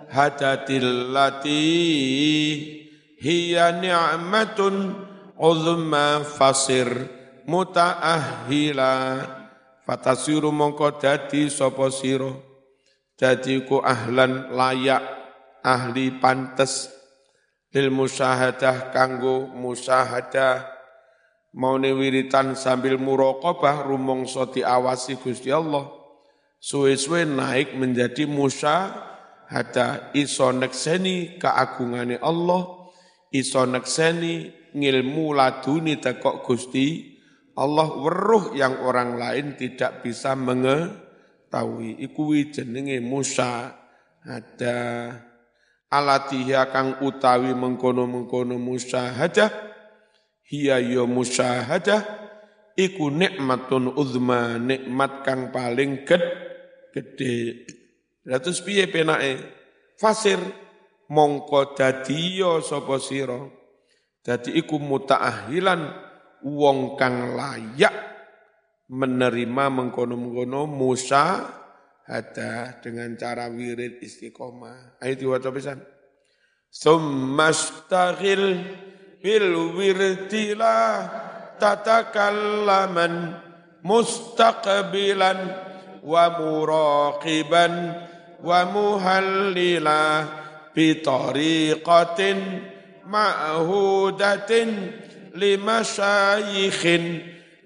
hadatil 0.09 1.13
lati 1.13 1.65
hiya 3.21 3.77
ni'matun 3.77 4.97
uzma 5.37 6.25
fasir 6.25 6.89
mutaahila 7.49 8.95
fatasiru 9.85 10.53
mongko 10.53 11.01
dadi 11.01 11.49
sapa 11.49 11.89
sira? 11.89 12.33
Dadi 13.19 13.67
ku 13.67 13.83
ahlan 13.83 14.55
layak 14.55 15.03
ahli 15.67 16.15
pantes. 16.23 16.95
Lil 17.75 17.91
musyahadah 17.93 18.95
kanggo 18.95 19.51
musyahadah. 19.53 20.79
Maune 21.59 21.91
wiritan 21.97 22.55
sambil 22.55 22.95
muraqabah 23.01 23.83
rumangsa 23.91 24.47
diawasi 24.47 25.19
Gusti 25.19 25.51
Allah. 25.51 25.91
Suwe-suwe 26.63 27.27
naik 27.27 27.75
menjadi 27.75 28.31
musyahadah 28.31 29.18
iso 30.13 30.49
nekseni 30.53 31.41
keagungane 31.41 32.21
Allah 32.21 32.89
iso 33.33 33.65
nekseni 33.65 34.53
ngilmu 34.77 35.33
laduni 35.33 35.97
tekok 35.97 36.45
Gusti 36.45 37.19
Allah 37.59 37.91
weruh 37.91 38.55
yang 38.55 38.87
orang 38.87 39.19
lain 39.19 39.59
tidak 39.59 40.07
bisa 40.07 40.39
mengetahui. 40.39 41.99
Iku 42.07 42.31
jenenge 42.55 43.03
Musa. 43.03 43.75
Ada 44.23 44.79
alatiha 45.89 46.69
kang 46.69 47.01
utawi 47.01 47.57
mengkono-mengkono 47.57 48.61
musyahadah 48.61 49.49
hiya 50.45 50.85
ya 50.85 51.09
musyahadah 51.09 52.05
iku 52.77 53.09
nikmatun 53.09 53.97
uzma 53.97 54.61
nikmat 54.61 55.25
kang 55.25 55.49
paling 55.49 56.05
ged 56.05 56.21
gede 56.93 57.65
Terus 58.29 58.61
piye 58.61 58.85
penake? 58.93 59.41
Fasir. 59.97 60.37
Mongko 61.09 61.73
dadiya 61.73 62.61
sapa 62.61 63.01
sira? 63.01 63.41
Dadi 64.21 64.53
iku 64.61 64.77
mutaahilan 64.77 65.89
wong 66.45 67.01
kang 67.01 67.33
layak 67.33 67.97
menerima 68.93 69.65
mengkono-mengkono 69.73 70.69
musa 70.69 71.49
ada 72.05 72.77
dengan 72.85 73.17
cara 73.17 73.49
wirid 73.49 74.05
istiqomah. 74.05 75.01
Ayo 75.01 75.17
diwaca 75.17 75.49
pisan. 75.49 75.81
Summastaghil 76.69 78.45
bil 79.25 79.49
wirdila 79.73 81.09
tatakallaman 81.57 83.33
mustaqbilan 83.81 85.39
wa 86.05 86.25
muraqiban 86.37 87.73
muhallila 88.45 90.25
بطريقة 90.77 92.37
معهودة 93.07 94.67
لمشايخ 95.35 96.87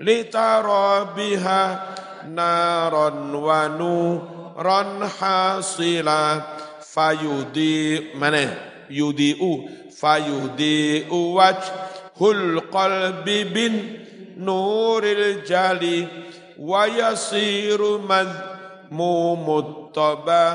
لترى 0.01 1.09
بها 1.17 1.89
نارا 2.29 3.09
ونورا 3.35 5.09
حاصلا. 5.21 6.41
فيضيء 6.81 8.17
من 8.17 8.49
يضيء. 8.91 9.69
فيضيء 10.01 11.15
وجه 11.15 11.73
القلب 12.21 13.25
بالنور 13.25 15.03
الجلي 15.05 16.07
ويصير 16.59 17.99
مذموم 17.99 19.82
الرطبة 19.97 20.53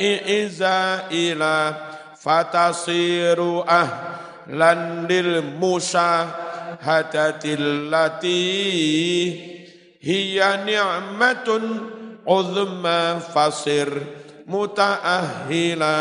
إذا 0.00 1.08
إلى 1.10 1.74
فتصير 2.20 3.64
أهلا 3.68 4.74
للمشاهدة 5.12 6.32
التي 7.44 8.44
هي 10.00 10.64
نعمة 10.66 11.60
عظمى 12.28 13.20
فصر 13.34 13.88
متأهلا 14.46 15.96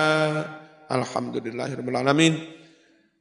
الحمد 0.91 1.47
لله 1.47 1.75
رب 1.75 1.89
العالمين 1.89 2.39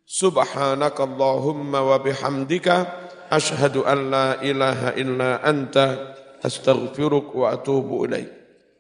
سبحانك 0.07 1.01
اللهم 1.01 1.75
وبحمدك 1.75 2.87
أشهد 3.33 3.77
أن 3.77 4.11
لا 4.11 4.43
إله 4.43 4.89
إلا 4.89 5.51
أنت 5.51 5.99
أستغفرك 6.47 7.35
وأتوب 7.35 8.05
إليك 8.05 8.42